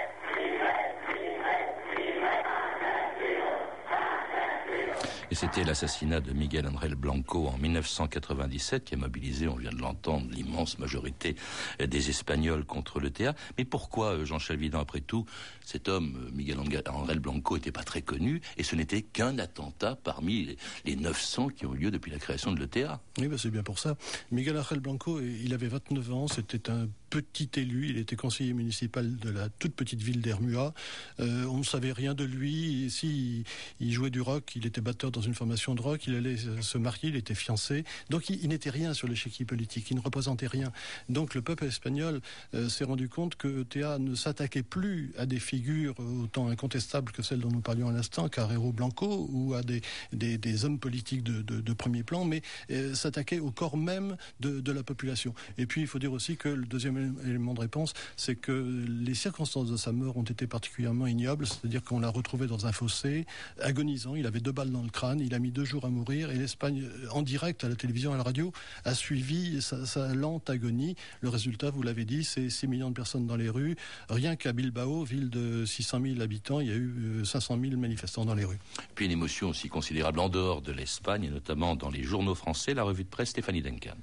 Et 5.36 5.38
c'était 5.38 5.66
l'assassinat 5.66 6.22
de 6.22 6.32
Miguel 6.32 6.66
André 6.66 6.88
Blanco 6.96 7.48
en 7.50 7.58
1997 7.58 8.86
qui 8.86 8.94
a 8.94 8.98
mobilisé, 8.98 9.50
on 9.50 9.58
vient 9.58 9.70
de 9.70 9.82
l'entendre, 9.82 10.28
l'immense 10.32 10.80
majorité 10.80 11.36
des 11.78 12.10
Espagnols 12.10 12.64
contre 12.64 13.02
le 13.02 13.10
théâtre. 13.10 13.38
Mais 13.58 13.66
pourquoi, 13.66 14.14
euh, 14.14 14.24
Jean 14.24 14.40
Chalvidan, 14.40 14.80
après 14.80 15.02
tout, 15.02 15.26
cet 15.66 15.90
homme, 15.90 16.16
euh, 16.26 16.32
Miguel 16.34 16.58
André 16.58 17.20
Blanco, 17.20 17.56
n'était 17.56 17.74
pas 17.74 17.84
très 17.84 18.02
connu 18.02 18.40
et 18.56 18.64
ce 18.64 18.78
n'était 18.78 19.02
qu'un 19.02 19.38
attentat 19.38 19.98
parmi 20.02 20.56
les 20.86 20.96
900 20.96 21.50
qui 21.50 21.66
ont 21.66 21.76
eu 21.76 21.80
lieu 21.80 21.92
depuis 21.92 22.12
la 22.12 22.18
création 22.18 22.54
de 22.54 22.62
l'ETA 22.62 23.02
Oui, 23.20 23.28
bah 23.28 23.36
c'est 23.38 23.52
bien 23.52 23.64
pour 23.64 23.78
ça. 23.78 23.98
Miguel 24.32 24.58
André 24.58 24.80
Blanco, 24.80 25.20
il 25.20 25.54
avait 25.54 25.68
29 25.68 26.14
ans, 26.14 26.28
c'était 26.30 26.70
un 26.70 26.88
petit 27.10 27.50
élu. 27.56 27.90
Il 27.90 27.98
était 27.98 28.16
conseiller 28.16 28.54
municipal 28.54 29.16
de 29.18 29.30
la 29.30 29.50
toute 29.50 29.74
petite 29.74 30.02
ville 30.02 30.22
d'Hermua. 30.22 30.74
Euh, 31.20 31.46
on 31.46 31.60
ne 31.60 31.64
savait 31.64 31.94
rien 31.94 32.14
de 32.14 32.26
lui. 32.26 32.90
Si 32.90 33.46
il 33.80 33.92
jouait 33.94 34.10
du 34.10 34.22
rock, 34.22 34.52
il 34.56 34.66
était 34.66 34.82
batteur 34.82 35.12
dans 35.12 35.22
une 35.26 35.34
formation 35.34 35.76
de 35.76 35.82
rock. 35.82 36.08
Il 36.08 36.16
allait 36.16 36.38
se 36.38 36.78
marier, 36.78 37.10
il 37.10 37.16
était 37.16 37.36
fiancé. 37.36 37.84
Donc 38.10 38.30
il, 38.30 38.48
n'était 38.48 38.70
rien 38.70 38.94
sur 38.94 39.08
l'échiquier 39.08 39.46
politique. 39.46 39.90
Il 39.92 39.98
ne 39.98 40.02
représentait 40.02 40.48
rien. 40.48 40.72
Donc 41.10 41.36
le 41.36 41.42
peuple 41.42 41.66
espagnol 41.66 42.22
euh, 42.54 42.70
s'est 42.70 42.84
rendu 42.84 43.10
compte 43.10 43.36
que 43.36 43.64
Théa 43.64 44.00
ne 44.00 44.16
s'attaquait 44.16 44.64
plus 44.64 45.14
à 45.18 45.26
des 45.26 45.40
figures 45.40 45.96
autant 46.00 46.48
incontestables 46.48 47.12
que 47.12 47.22
celles 47.22 47.40
dont 47.40 47.52
nous 47.52 47.62
parlions 47.62 47.90
à 47.90 47.92
l'instant, 47.92 48.30
Carrero 48.30 48.72
Blanco, 48.72 49.28
ou 49.32 49.54
à 49.54 49.62
des, 49.64 50.66
hommes 50.66 50.80
politiques 50.80 51.24
de, 51.24 51.74
premier 51.74 52.04
plan, 52.04 52.24
mais 52.24 52.42
euh, 52.72 52.94
s'attaquait 52.94 53.40
au 53.40 53.52
corps 53.52 53.78
même 53.78 54.16
de 54.40 54.72
la 54.72 54.84
population. 54.84 55.34
Et 55.58 55.66
puis 55.66 55.82
il 55.82 55.88
faut 55.88 56.00
dire 56.00 56.14
aussi 56.14 56.38
que 56.38 56.50
le 56.50 56.66
deuxième 56.66 57.16
élément 57.26 57.54
de 57.54 57.62
réponse, 57.62 57.94
c'est 58.16 58.36
que 58.36 58.86
les 58.88 59.16
circonstances 59.16 59.70
de 59.70 59.78
sa 59.78 59.92
mort 59.92 60.18
ont 60.18 60.24
été 60.24 60.48
particulièrement 60.48 61.08
ignobles, 61.08 61.48
c'est-à-dire 61.48 61.84
qu'on 61.84 62.00
l'a 62.00 62.10
retrouvé 62.10 62.48
dans 62.48 62.66
un 62.66 62.72
fossé, 62.72 63.26
agonisant, 63.62 64.16
il 64.16 64.26
avait 64.26 64.40
deux 64.40 64.52
balles 64.52 64.72
dans 64.72 64.84
le 64.84 64.90
crâne, 64.90 65.15
Il 65.20 65.34
a 65.34 65.40
mis 65.40 65.52
deux 65.52 65.66
jours 65.66 65.86
à 65.86 65.90
mourir 65.90 66.32
et 66.32 66.36
l'Espagne, 66.36 66.84
en 67.12 67.22
direct 67.22 67.64
à 67.64 67.70
la 67.70 67.76
télévision 67.76 68.12
et 68.12 68.16
à 68.16 68.18
la 68.18 68.24
radio, 68.24 68.52
a 68.84 68.94
suivi 68.94 69.62
sa, 69.62 70.14
lente 70.14 70.50
agonie. 70.50 70.96
Le 71.22 71.30
résultat, 71.30 71.70
vous 71.70 71.84
l'avez 71.84 72.06
dit, 72.06 72.24
c'est 72.24 72.50
6 72.50 72.68
millions 72.68 72.90
de 72.90 72.96
personnes 72.96 73.26
dans 73.28 73.36
les 73.36 73.50
rues. 73.50 73.76
Rien 74.10 74.36
qu'à 74.36 74.54
Bilbao, 74.54 75.04
ville 75.04 75.30
de 75.30 75.66
600 75.66 76.02
000 76.02 76.22
habitants, 76.22 76.60
il 76.60 76.68
y 76.68 76.72
a 76.72 76.76
eu 76.76 77.24
500 77.24 77.58
000 77.62 77.78
manifestants 77.78 78.26
dans 78.26 78.36
les 78.36 78.46
rues. 78.46 78.60
Puis 78.96 79.06
une 79.06 79.12
émotion 79.12 79.50
aussi 79.50 79.70
considérable 79.70 80.20
en 80.20 80.30
dehors 80.30 80.62
de 80.62 80.72
l'Espagne, 80.72 81.26
et 81.26 81.30
notamment 81.30 81.76
dans 81.76 81.90
les 81.90 82.04
journaux 82.04 82.36
français, 82.36 82.74
la 82.74 82.84
revue 82.84 83.04
de 83.04 83.10
presse 83.10 83.30
Stéphanie 83.30 83.62
Duncan. 83.62 83.96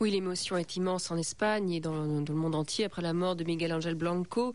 Oui, 0.00 0.10
l'émotion 0.10 0.56
est 0.56 0.76
immense 0.76 1.10
en 1.10 1.16
Espagne 1.16 1.72
et 1.72 1.80
dans, 1.80 2.22
dans 2.22 2.32
le 2.32 2.38
monde 2.38 2.54
entier 2.54 2.84
après 2.84 3.02
la 3.02 3.12
mort 3.12 3.36
de 3.36 3.44
Miguel 3.44 3.72
Angel 3.72 3.94
Blanco, 3.94 4.54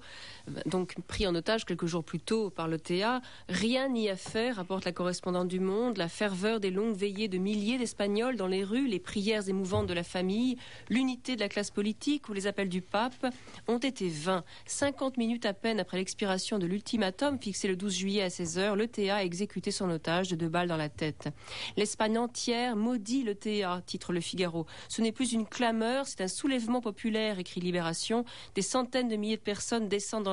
donc 0.66 0.96
pris 1.08 1.28
en 1.28 1.36
otage 1.36 1.66
quelques 1.66 1.86
jours 1.86 2.04
plus 2.04 2.20
tôt 2.20 2.50
par 2.50 2.68
le 2.68 2.80
TA. 2.80 3.22
Rien 3.50 3.90
n'y 3.90 4.10
a 4.10 4.16
fait, 4.16 4.52
rapporte 4.52 4.86
la 4.86 4.92
correspondante 4.92 5.48
du 5.48 5.60
Monde. 5.60 5.98
La 5.98 6.08
ferveur 6.08 6.60
des 6.60 6.72
longues 6.72 6.96
veillées 6.96 7.28
de 7.28 7.38
milliers 7.38 7.78
d'Espagnols 7.78 8.36
dans 8.36 8.48
les 8.48 8.64
rues, 8.64 8.88
les 8.88 9.00
prières 9.00 9.48
émouvantes 9.48 9.88
de 9.88 9.94
la 9.94 10.04
famille, 10.04 10.58
l'unité 10.90 11.36
de 11.36 11.42
la 11.42 11.50
classe 11.50 11.72
politique 11.72 12.30
ou 12.30 12.34
les 12.34 12.48
appels 12.48 12.70
du 12.70 12.82
pape 12.82 13.26
ont 13.68 13.78
été 13.78 14.10
vains. 14.10 14.44
50 14.66 15.18
minutes 15.18 15.46
à 15.46 15.54
peine 15.54 15.80
après 15.80 15.98
l'expiration 15.98 16.60
de 16.60 16.66
l'ultimatum 16.66 17.40
fixé 17.40 17.68
le 17.68 17.76
12 17.76 17.94
juillet 17.94 18.24
à 18.24 18.28
16h, 18.28 18.76
le 18.76 18.88
TA 18.88 19.18
a 19.18 19.24
exécuté 19.24 19.72
son 19.72 19.90
otage 19.90 20.30
de 20.30 20.36
deux 20.36 20.50
balles 20.50 20.68
dans 20.68 20.78
la 20.78 20.90
tête. 20.90 21.30
L'Espagne 21.78 22.18
entière 22.18 22.76
maudit 22.76 23.24
le 23.24 23.36
TA, 23.36 23.82
titre 23.86 24.14
Le 24.14 24.22
Figaro. 24.22 24.66
Ce 24.90 25.02
n'est 25.02 25.12
plus 25.12 25.34
une 25.34 25.46
clameur, 25.46 26.08
c'est 26.08 26.22
un 26.22 26.28
soulèvement 26.28 26.82
populaire, 26.82 27.40
écrit 27.40 27.62
Libération. 27.62 28.26
Des 28.56 28.62
centaines 28.62 29.08
de 29.08 29.16
milliers 29.16 29.38
de 29.38 29.42
personnes 29.42 29.88
descendent 29.88 30.24
dans 30.24 30.31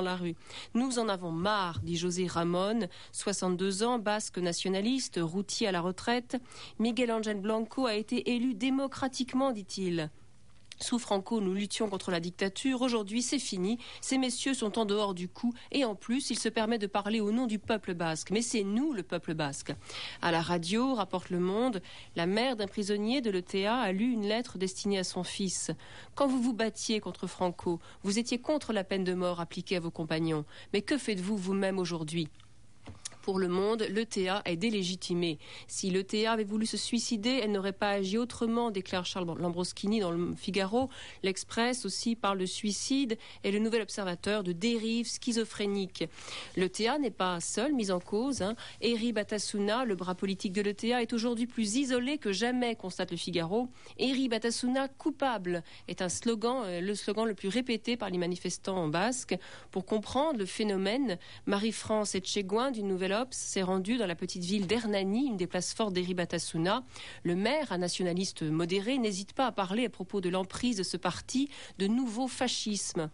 Nous 0.73 0.99
en 0.99 1.09
avons 1.09 1.31
marre, 1.31 1.79
dit 1.81 1.97
José 1.97 2.27
Ramon, 2.27 2.87
62 3.11 3.83
ans, 3.83 3.99
basque 3.99 4.37
nationaliste, 4.37 5.19
routier 5.21 5.67
à 5.67 5.71
la 5.71 5.81
retraite. 5.81 6.37
Miguel 6.79 7.11
Angel 7.11 7.39
Blanco 7.39 7.85
a 7.85 7.95
été 7.95 8.31
élu 8.31 8.53
démocratiquement, 8.53 9.51
dit-il. 9.51 10.09
Sous 10.81 10.97
Franco, 10.97 11.41
nous 11.41 11.53
luttions 11.53 11.89
contre 11.89 12.09
la 12.09 12.21
dictature. 12.21 12.81
Aujourd'hui, 12.81 13.21
c'est 13.21 13.37
fini. 13.37 13.79
Ces 13.99 14.17
messieurs 14.17 14.53
sont 14.53 14.79
en 14.79 14.85
dehors 14.85 15.13
du 15.13 15.27
coup. 15.27 15.53
Et 15.71 15.83
en 15.83 15.93
plus, 15.93 16.29
il 16.29 16.39
se 16.39 16.47
permet 16.47 16.77
de 16.77 16.87
parler 16.87 17.19
au 17.19 17.31
nom 17.33 17.47
du 17.47 17.59
peuple 17.59 17.93
basque. 17.93 18.31
Mais 18.31 18.41
c'est 18.41 18.63
nous, 18.63 18.93
le 18.93 19.03
peuple 19.03 19.33
basque. 19.33 19.73
À 20.21 20.31
la 20.31 20.41
radio, 20.41 20.95
rapporte 20.95 21.31
Le 21.31 21.39
Monde, 21.39 21.81
la 22.15 22.25
mère 22.25 22.55
d'un 22.55 22.67
prisonnier 22.67 23.19
de 23.19 23.29
l'ETA 23.29 23.75
a 23.75 23.91
lu 23.91 24.09
une 24.09 24.25
lettre 24.25 24.57
destinée 24.57 24.99
à 24.99 25.03
son 25.03 25.25
fils. 25.25 25.71
Quand 26.15 26.27
vous 26.27 26.41
vous 26.41 26.53
battiez 26.53 27.01
contre 27.01 27.27
Franco, 27.27 27.81
vous 28.03 28.17
étiez 28.17 28.39
contre 28.39 28.71
la 28.71 28.85
peine 28.85 29.03
de 29.03 29.13
mort 29.13 29.41
appliquée 29.41 29.75
à 29.75 29.81
vos 29.81 29.91
compagnons. 29.91 30.45
Mais 30.71 30.81
que 30.81 30.97
faites-vous 30.97 31.35
vous-même 31.35 31.77
aujourd'hui? 31.77 32.29
Pour 33.21 33.39
le 33.39 33.47
monde, 33.47 33.85
l'ETA 33.89 34.41
est 34.45 34.55
délégitimée. 34.55 35.39
Si 35.67 35.89
l'ETA 35.89 36.31
avait 36.31 36.43
voulu 36.43 36.65
se 36.65 36.77
suicider, 36.77 37.41
elle 37.43 37.51
n'aurait 37.51 37.73
pas 37.73 37.91
agi 37.91 38.17
autrement, 38.17 38.71
déclare 38.71 39.05
Charles 39.05 39.27
Lambroschini 39.37 39.99
dans 39.99 40.11
le 40.11 40.33
Figaro. 40.35 40.89
L'Express 41.23 41.85
aussi 41.85 42.15
parle 42.15 42.39
de 42.39 42.45
suicide 42.45 43.17
et 43.43 43.51
le 43.51 43.59
nouvel 43.59 43.81
observateur 43.81 44.43
de 44.43 44.51
dérive 44.51 45.07
schizophrénique. 45.07 46.05
L'ETA 46.55 46.97
n'est 46.97 47.11
pas 47.11 47.39
seul 47.39 47.73
mis 47.73 47.91
en 47.91 47.99
cause. 47.99 48.41
Hein. 48.41 48.55
Eri 48.81 49.11
Batasuna, 49.11 49.85
le 49.85 49.95
bras 49.95 50.15
politique 50.15 50.53
de 50.53 50.61
l'ETA, 50.61 51.01
est 51.01 51.13
aujourd'hui 51.13 51.47
plus 51.47 51.75
isolé 51.75 52.17
que 52.17 52.31
jamais, 52.31 52.75
constate 52.75 53.11
le 53.11 53.17
Figaro. 53.17 53.67
Eri 53.97 54.29
Batasuna 54.29 54.87
coupable 54.87 55.63
est 55.87 56.01
un 56.01 56.09
slogan, 56.09 56.63
euh, 56.65 56.81
le 56.81 56.95
slogan 56.95 57.25
le 57.25 57.33
plus 57.33 57.49
répété 57.49 57.97
par 57.97 58.09
les 58.09 58.17
manifestants 58.17 58.77
en 58.77 58.87
basque. 58.87 59.37
Pour 59.71 59.85
comprendre 59.85 60.39
le 60.39 60.45
phénomène, 60.45 61.17
Marie-France 61.45 62.15
d'une 62.71 62.87
nouvelle 62.87 63.08
s'est 63.31 63.63
rendu 63.63 63.97
dans 63.97 64.07
la 64.07 64.15
petite 64.15 64.43
ville 64.43 64.67
d'Hernani, 64.67 65.27
une 65.27 65.37
des 65.37 65.47
places 65.47 65.73
fortes 65.73 65.93
d'Eribatasuna. 65.93 66.83
Le 67.23 67.35
maire, 67.35 67.71
un 67.71 67.77
nationaliste 67.77 68.43
modéré, 68.43 68.97
n'hésite 68.97 69.33
pas 69.33 69.47
à 69.47 69.51
parler 69.51 69.85
à 69.85 69.89
propos 69.89 70.21
de 70.21 70.29
l'emprise 70.29 70.77
de 70.77 70.83
ce 70.83 70.97
parti 70.97 71.49
de 71.77 71.87
nouveau 71.87 72.27
fascisme. 72.27 73.09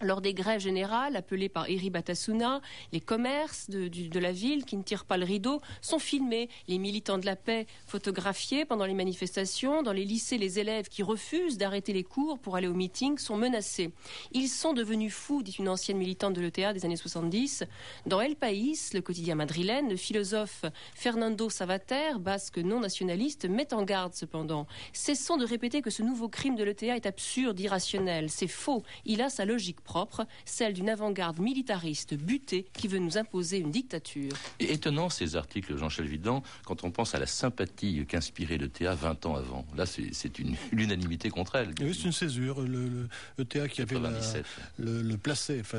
Lors 0.00 0.20
des 0.20 0.32
grèves 0.32 0.60
générales 0.60 1.16
appelées 1.16 1.48
par 1.48 1.68
Eri 1.68 1.90
Batasuna, 1.90 2.60
les 2.92 3.00
commerces 3.00 3.68
de, 3.68 4.18
la 4.20 4.30
ville 4.30 4.64
qui 4.64 4.76
ne 4.76 4.84
tirent 4.84 5.04
pas 5.04 5.16
le 5.16 5.24
rideau 5.24 5.60
sont 5.80 5.98
filmés. 5.98 6.48
Les 6.68 6.78
militants 6.78 7.18
de 7.18 7.26
la 7.26 7.34
paix 7.34 7.66
photographiés 7.86 8.64
pendant 8.64 8.84
les 8.84 8.94
manifestations. 8.94 9.82
Dans 9.82 9.92
les 9.92 10.04
lycées, 10.04 10.38
les 10.38 10.60
élèves 10.60 10.88
qui 10.88 11.02
refusent 11.02 11.58
d'arrêter 11.58 11.92
les 11.92 12.04
cours 12.04 12.38
pour 12.38 12.54
aller 12.54 12.68
au 12.68 12.74
meeting 12.74 13.18
sont 13.18 13.36
menacés. 13.36 13.90
Ils 14.30 14.48
sont 14.48 14.72
devenus 14.72 15.12
fous, 15.12 15.42
dit 15.42 15.56
une 15.58 15.68
ancienne 15.68 15.98
militante 15.98 16.34
de 16.34 16.40
l'ETA 16.40 16.72
des 16.72 16.84
années 16.84 16.96
70. 16.96 17.64
Dans 18.06 18.20
El 18.20 18.36
País, 18.36 18.90
le 18.94 19.00
quotidien 19.00 19.34
madrilène, 19.34 19.88
le 19.88 19.96
philosophe 19.96 20.64
Fernando 20.94 21.50
Savater, 21.50 22.20
basque 22.20 22.58
non 22.58 22.78
nationaliste, 22.78 23.46
met 23.46 23.74
en 23.74 23.82
garde 23.82 24.14
cependant. 24.14 24.68
Cessons 24.92 25.38
de 25.38 25.44
répéter 25.44 25.82
que 25.82 25.90
ce 25.90 26.04
nouveau 26.04 26.28
crime 26.28 26.54
de 26.54 26.62
l'ETA 26.62 26.94
est 26.94 27.06
absurde, 27.06 27.58
irrationnel. 27.58 28.30
C'est 28.30 28.46
faux. 28.46 28.84
Il 29.04 29.22
a 29.22 29.28
sa 29.28 29.44
logique 29.44 29.80
propre, 29.88 30.26
celle 30.44 30.74
d'une 30.74 30.90
avant-garde 30.90 31.38
militariste 31.38 32.12
butée 32.14 32.66
qui 32.74 32.88
veut 32.88 32.98
nous 32.98 33.16
imposer 33.16 33.56
une 33.56 33.70
dictature. 33.70 34.32
Et 34.60 34.74
étonnant 34.74 35.08
ces 35.08 35.34
articles, 35.34 35.78
Jean 35.78 35.88
Chalvidan, 35.88 36.42
quand 36.66 36.84
on 36.84 36.90
pense 36.90 37.14
à 37.14 37.18
la 37.18 37.24
sympathie 37.24 38.04
qu'inspirait 38.06 38.58
le 38.58 38.68
TA 38.68 38.94
20 38.94 39.24
ans 39.24 39.36
avant. 39.36 39.64
Là, 39.78 39.86
c'est 39.86 40.38
une 40.38 40.56
l'unanimité 40.72 41.30
contre 41.30 41.56
elle. 41.56 41.70
Oui, 41.80 41.94
c'est 41.94 42.04
une 42.04 42.12
césure. 42.12 42.60
Le, 42.60 43.08
le, 43.38 43.44
TA 43.46 43.66
qui 43.66 43.80
avait 43.80 43.98
le, 43.98 45.00
le, 45.02 45.16
placé, 45.16 45.58
enfin 45.60 45.78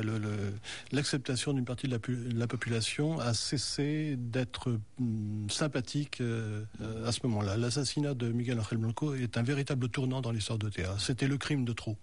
l'acceptation 0.90 1.52
d'une 1.52 1.64
partie 1.64 1.86
de 1.86 1.96
la, 2.36 2.46
population 2.48 3.20
a 3.20 3.32
cessé 3.32 4.16
d'être 4.18 4.76
hum, 4.98 5.46
sympathique 5.48 6.20
euh, 6.20 6.64
à 7.06 7.12
ce 7.12 7.20
moment-là. 7.28 7.56
L'assassinat 7.56 8.14
de 8.14 8.32
Miguel 8.32 8.58
Ángel 8.58 8.78
Blanco 8.78 9.14
est 9.14 9.38
un 9.38 9.42
véritable 9.42 9.88
tournant 9.88 10.20
dans 10.20 10.32
l'histoire 10.32 10.58
de 10.58 10.68
TA. 10.68 10.96
C'était 10.98 11.28
le 11.28 11.38
crime 11.38 11.64
de 11.64 11.72
trop. 11.72 11.96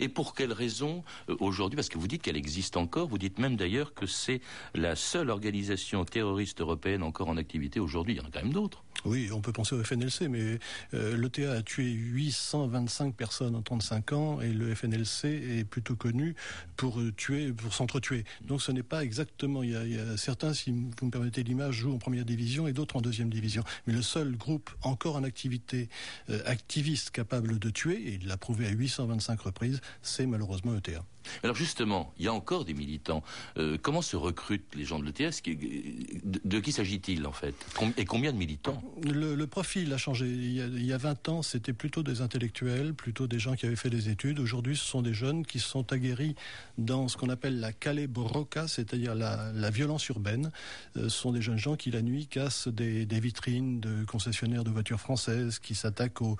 Et 0.00 0.08
pour 0.08 0.34
quelle 0.34 0.52
raison 0.52 1.04
euh, 1.28 1.36
aujourd'hui 1.40 1.76
Parce 1.76 1.88
que 1.88 1.98
vous 1.98 2.08
dites 2.08 2.22
qu'elle 2.22 2.36
existe 2.36 2.76
encore, 2.76 3.08
vous 3.08 3.18
dites 3.18 3.38
même 3.38 3.56
d'ailleurs 3.56 3.94
que 3.94 4.06
c'est 4.06 4.40
la 4.74 4.96
seule 4.96 5.30
organisation 5.30 6.04
terroriste 6.04 6.60
européenne 6.60 7.02
encore 7.02 7.28
en 7.28 7.36
activité 7.36 7.80
aujourd'hui. 7.80 8.14
Il 8.14 8.18
y 8.18 8.20
en 8.20 8.24
a 8.24 8.30
quand 8.30 8.42
même 8.42 8.52
d'autres. 8.52 8.85
Oui, 9.04 9.28
on 9.32 9.40
peut 9.40 9.52
penser 9.52 9.74
au 9.74 9.84
FNLC, 9.84 10.28
mais 10.28 10.58
euh, 10.94 11.16
l'ETA 11.16 11.52
a 11.52 11.62
tué 11.62 11.90
825 11.90 13.14
personnes 13.14 13.54
en 13.54 13.62
35 13.62 14.12
ans 14.12 14.40
et 14.40 14.52
le 14.52 14.74
FNLC 14.74 15.24
est 15.24 15.64
plutôt 15.64 15.94
connu 15.94 16.34
pour 16.76 17.00
euh, 17.00 17.12
tuer, 17.16 17.52
pour 17.52 17.72
s'entretuer. 17.74 18.24
Donc 18.42 18.62
ce 18.62 18.72
n'est 18.72 18.82
pas 18.82 19.04
exactement. 19.04 19.62
Il 19.62 19.70
y, 19.70 19.98
a, 19.98 20.16
certains, 20.16 20.54
si 20.54 20.70
vous 20.70 21.06
me 21.06 21.10
permettez 21.10 21.42
l'image, 21.42 21.76
jouent 21.76 21.94
en 21.94 21.98
première 21.98 22.24
division 22.24 22.66
et 22.66 22.72
d'autres 22.72 22.96
en 22.96 23.00
deuxième 23.00 23.30
division. 23.30 23.62
Mais 23.86 23.92
le 23.92 24.02
seul 24.02 24.36
groupe 24.36 24.70
encore 24.82 25.16
en 25.16 25.24
activité 25.24 25.88
activiste 26.44 27.10
capable 27.10 27.58
de 27.58 27.70
tuer, 27.70 27.94
et 27.94 28.18
il 28.20 28.26
l'a 28.26 28.36
prouvé 28.36 28.66
à 28.66 28.70
825 28.70 29.40
reprises, 29.40 29.80
c'est 30.02 30.26
malheureusement 30.26 30.74
ETA. 30.76 31.04
Alors 31.42 31.56
justement, 31.56 32.12
il 32.18 32.24
y 32.24 32.28
a 32.28 32.32
encore 32.32 32.64
des 32.64 32.74
militants. 32.74 33.22
Euh, 33.58 33.78
comment 33.80 34.02
se 34.02 34.16
recrutent 34.16 34.74
les 34.74 34.84
gens 34.84 34.98
de 34.98 35.04
l'ETS 35.04 35.42
de, 36.44 36.60
qui 36.60 36.72
s'agit-il 36.72 37.26
en 37.26 37.32
fait? 37.32 37.54
Et 37.96 38.04
combien 38.04 38.32
de 38.32 38.38
militants? 38.38 38.82
Le, 39.02 39.46
profil 39.46 39.92
a 39.92 39.96
changé. 39.96 40.26
Il 40.26 40.84
y 40.84 40.92
a, 40.92 40.98
20 40.98 41.28
ans, 41.28 41.42
c'était 41.42 41.72
plutôt 41.72 42.02
des 42.02 42.20
intellectuels, 42.20 42.94
plutôt 42.94 43.26
des 43.26 43.38
gens 43.38 43.54
qui 43.54 43.66
avaient 43.66 43.76
fait 43.76 43.90
des 43.90 44.08
études. 44.08 44.40
Aujourd'hui, 44.40 44.76
ce 44.76 44.84
sont 44.84 45.02
des 45.02 45.14
jeunes 45.14 45.46
qui 45.46 45.60
sont 45.60 45.92
aguerris 45.92 46.34
dans 46.78 47.08
ce 47.08 47.16
qu'on 47.16 47.28
appelle 47.28 47.60
la 47.60 47.72
calébroca, 47.72 48.66
c'est-à-dire 48.68 49.14
la, 49.14 49.70
violence 49.70 50.08
urbaine. 50.08 50.50
Euh, 50.96 51.04
ce 51.04 51.18
sont 51.18 51.32
des 51.32 51.42
jeunes 51.42 51.58
gens 51.58 51.76
qui, 51.76 51.90
la 51.90 52.02
nuit, 52.02 52.26
cassent 52.26 52.68
des, 52.68 53.06
vitrines 53.20 53.80
de 53.80 54.04
concessionnaires 54.04 54.64
de 54.64 54.70
voitures 54.70 55.00
françaises, 55.00 55.58
qui 55.58 55.74
s'attaquent 55.74 56.22
aux, 56.22 56.36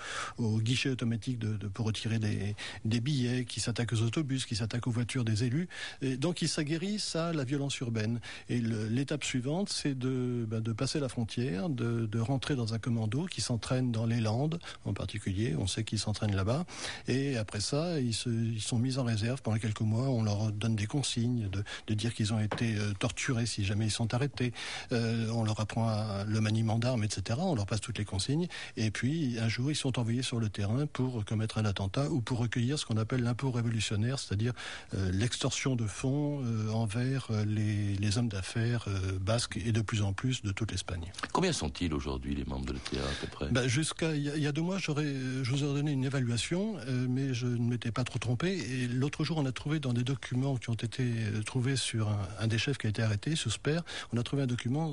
guichets 0.60 0.90
automatiques 0.90 1.38
pour 1.74 1.86
retirer 1.86 2.18
des, 2.18 2.54
des 2.84 3.00
billets, 3.00 3.44
qui 3.44 3.60
s'attaquent 3.60 3.92
aux 3.92 4.02
autobus, 4.02 4.46
qui 4.46 4.56
s'attaquent 4.56 4.75
voitures 4.86 5.24
des 5.24 5.44
élus. 5.44 5.68
Donc 6.02 6.42
ils 6.42 6.48
s'aguerrissent 6.48 7.16
à 7.16 7.32
la 7.32 7.44
violence 7.44 7.78
urbaine. 7.80 8.20
Et 8.48 8.60
l'étape 8.60 9.24
suivante, 9.24 9.68
c'est 9.68 9.96
de, 9.96 10.46
ben, 10.48 10.60
de 10.60 10.72
passer 10.72 11.00
la 11.00 11.08
frontière, 11.08 11.68
de, 11.68 12.06
de 12.06 12.18
rentrer 12.18 12.56
dans 12.56 12.74
un 12.74 12.78
commando 12.78 13.26
qui 13.26 13.40
s'entraîne 13.40 13.92
dans 13.92 14.06
les 14.06 14.20
Landes 14.20 14.58
en 14.84 14.92
particulier. 14.92 15.54
On 15.58 15.66
sait 15.66 15.84
qu'ils 15.84 15.98
s'entraînent 15.98 16.34
là-bas. 16.34 16.64
Et 17.08 17.36
après 17.36 17.60
ça, 17.60 18.00
ils 18.00 18.14
sont 18.14 18.78
mis 18.78 18.98
en 18.98 19.04
réserve 19.04 19.42
pendant 19.42 19.58
quelques 19.58 19.80
mois. 19.80 20.08
On 20.08 20.22
leur 20.22 20.52
donne 20.52 20.76
des 20.76 20.86
consignes 20.86 21.48
de, 21.48 21.62
de 21.86 21.94
dire 21.94 22.14
qu'ils 22.14 22.32
ont 22.32 22.40
été 22.40 22.76
euh, 22.76 22.92
torturés 22.98 23.46
si 23.46 23.64
jamais 23.64 23.86
ils 23.86 23.90
sont 23.90 24.14
arrêtés. 24.14 24.52
Euh, 24.92 25.28
on 25.30 25.44
leur 25.44 25.60
apprend 25.60 26.24
le 26.26 26.40
maniement 26.40 26.78
d'armes, 26.78 27.04
etc. 27.04 27.38
On 27.42 27.54
leur 27.54 27.66
passe 27.66 27.80
toutes 27.80 27.98
les 27.98 28.04
consignes. 28.04 28.48
Et 28.76 28.90
puis 28.90 29.38
un 29.38 29.48
jour, 29.48 29.70
ils 29.70 29.76
sont 29.76 29.98
envoyés 29.98 30.22
sur 30.22 30.40
le 30.40 30.48
terrain 30.48 30.86
pour 30.86 31.24
commettre 31.24 31.58
un 31.58 31.64
attentat 31.64 32.10
ou 32.10 32.20
pour 32.20 32.38
recueillir 32.38 32.78
ce 32.78 32.86
qu'on 32.86 32.96
appelle 32.96 33.22
l'impôt 33.22 33.50
révolutionnaire, 33.50 34.18
c'est-à-dire 34.18 34.52
l'extorsion 34.92 35.76
de 35.76 35.86
fonds 35.86 36.42
envers 36.72 37.28
les, 37.46 38.18
hommes 38.18 38.28
d'affaires 38.28 38.86
basques 39.20 39.58
et 39.64 39.72
de 39.72 39.80
plus 39.80 40.02
en 40.02 40.12
plus 40.12 40.42
de 40.42 40.52
toute 40.52 40.72
l'Espagne. 40.72 41.12
Combien 41.32 41.52
sont-ils 41.52 41.92
aujourd'hui 41.92 42.34
les 42.34 42.44
membres 42.44 42.66
de 42.66 42.72
l'ETA 42.72 43.02
à 43.02 43.20
peu 43.20 43.26
près? 43.26 43.48
Ben, 43.50 43.66
Jusqu'à 43.66 44.14
il 44.14 44.22
y, 44.22 44.46
a 44.46 44.52
deux 44.52 44.62
mois, 44.62 44.78
j'aurais, 44.78 45.12
je 45.42 45.50
vous 45.50 45.64
aurais 45.64 45.74
donné 45.74 45.92
une 45.92 46.04
évaluation, 46.04 46.76
mais 47.08 47.34
je 47.34 47.46
ne 47.46 47.68
m'étais 47.68 47.90
pas 47.90 48.04
trop 48.04 48.18
trompé. 48.18 48.56
Et 48.56 48.86
l'autre 48.86 49.24
jour, 49.24 49.38
on 49.38 49.46
a 49.46 49.52
trouvé 49.52 49.80
dans 49.80 49.92
des 49.92 50.04
documents 50.04 50.56
qui 50.56 50.70
ont 50.70 50.74
été 50.74 51.04
trouvés 51.44 51.76
sur 51.76 52.08
un, 52.40 52.46
des 52.46 52.58
chefs 52.58 52.78
qui 52.78 52.86
a 52.86 52.90
été 52.90 53.02
arrêté, 53.02 53.34
Sper, 53.36 53.82
on 54.12 54.18
a 54.18 54.22
trouvé 54.22 54.42
un 54.42 54.46
document 54.46 54.92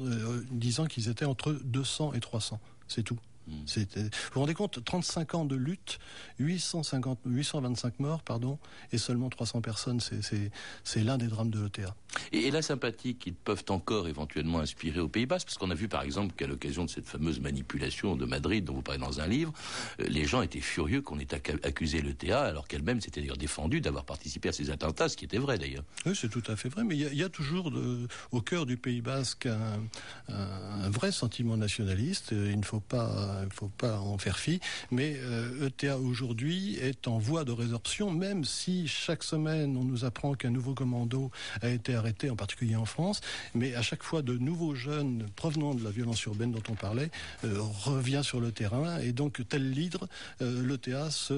disant 0.52 0.86
qu'ils 0.86 1.10
étaient 1.10 1.26
entre 1.26 1.54
200 1.64 2.14
et 2.14 2.20
300. 2.20 2.60
C'est 2.88 3.04
tout. 3.04 3.20
Hmm. 3.48 3.66
Vous 3.76 4.10
vous 4.34 4.40
rendez 4.40 4.54
compte, 4.54 4.84
35 4.84 5.36
ans 5.36 5.46
de 5.46 5.56
lutte, 5.56 6.00
850, 6.40 7.20
825 7.26 8.00
morts, 8.00 8.22
pardon, 8.22 8.58
et 8.92 8.98
seulement 8.98 9.30
300 9.30 9.62
personnes, 9.62 10.00
c'est 10.00 11.04
l'un 11.04 11.18
des 11.18 11.28
drames 11.28 11.50
de 11.50 11.62
l'ETA. 11.62 11.96
Et, 12.32 12.52
la 12.52 12.62
sympathie 12.62 13.16
qu'ils 13.16 13.34
peuvent 13.34 13.64
encore 13.70 14.08
éventuellement 14.08 14.60
inspirer 14.60 15.00
aux 15.00 15.08
Pays-Bas, 15.08 15.40
parce 15.40 15.58
qu'on 15.58 15.72
a 15.72 15.76
vu 15.76 15.88
par 15.88 16.04
exemple 16.04 16.36
qu'à 16.36 16.46
l'occasion 16.46 16.86
de 16.86 16.90
cette 16.90 17.08
fameuse 17.08 17.40
manipulation 17.40 18.16
de 18.16 18.26
Madrid 18.26 18.64
dont 18.64 18.76
vous 18.76 18.82
parlez 18.84 19.00
dans 19.00 19.20
un 19.20 19.28
livre, 19.28 19.52
euh, 20.00 20.06
les 20.08 20.26
gens 20.26 20.44
étaient 20.44 20.60
furieux 20.60 21.02
qu'on 21.02 21.20
ait 21.20 21.34
accusé 21.64 22.02
l'ETA, 22.02 22.44
alors 22.44 22.68
qu'elle-même 22.68 23.02
s'était 23.02 23.22
d'ailleurs 23.22 23.38
défendue 23.38 23.82
d'avoir 23.82 24.06
participé 24.06 24.50
à 24.50 24.52
ces 24.52 24.70
attentats, 24.70 25.10
ce 25.10 25.18
qui 25.18 25.26
était 25.26 25.40
vrai 25.40 25.58
d'ailleurs. 25.58 25.84
Oui, 26.06 26.16
c'est 26.16 26.30
tout 26.30 26.44
à 26.48 26.56
fait 26.56 26.70
vrai, 26.70 26.84
mais 26.84 26.96
il 26.96 27.16
y, 27.16 27.24
a 27.24 27.30
toujours 27.30 27.72
au 28.32 28.42
cœur 28.42 28.66
du 28.66 28.78
Pays 28.78 29.02
Basque 29.02 29.48
un, 29.48 29.82
un 30.28 30.90
vrai 30.90 31.12
sentiment 31.12 31.58
nationaliste. 31.58 32.32
Il 32.32 32.60
ne 32.60 32.66
faut 32.66 32.80
pas 32.80 33.33
il 33.42 33.48
ne 33.48 33.54
faut 33.54 33.70
pas 33.78 34.00
en 34.00 34.18
faire 34.18 34.40
fi, 34.40 34.60
mais 34.92 35.20
ETA 35.62 35.88
euh, 35.88 35.98
e 35.98 36.02
aujourd'hui 36.02 36.78
est 36.82 37.08
en 37.08 37.18
voie 37.18 37.44
de 37.44 37.52
résorption, 37.52 38.12
même 38.12 38.44
si 38.44 38.88
chaque 38.88 39.24
semaine 39.24 39.78
on 39.78 39.84
nous 39.84 40.06
apprend 40.06 40.34
qu'un 40.34 40.50
nouveau 40.50 40.74
commando 40.74 41.32
a 41.62 41.70
été 41.70 41.96
arrêté, 41.96 42.30
en 42.30 42.36
particulier 42.36 42.76
en 42.76 42.86
France, 42.86 43.22
mais 43.54 43.76
à 43.76 43.82
chaque 43.82 44.04
fois 44.04 44.22
de 44.22 44.38
nouveaux 44.38 44.76
jeunes 44.76 45.28
provenant 45.36 45.74
de 45.74 45.84
la 45.84 45.92
violence 45.92 46.24
urbaine 46.26 46.52
dont 46.52 46.64
on 46.70 46.76
parlait 46.76 47.10
euh, 47.44 47.60
revient 47.60 48.22
sur 48.24 48.40
le 48.40 48.52
terrain, 48.52 49.00
et 49.00 49.12
donc 49.12 49.42
tel 49.48 49.72
l'hydre, 49.72 50.08
euh, 50.42 50.66
l'ETA 50.66 51.12
se 51.12 51.34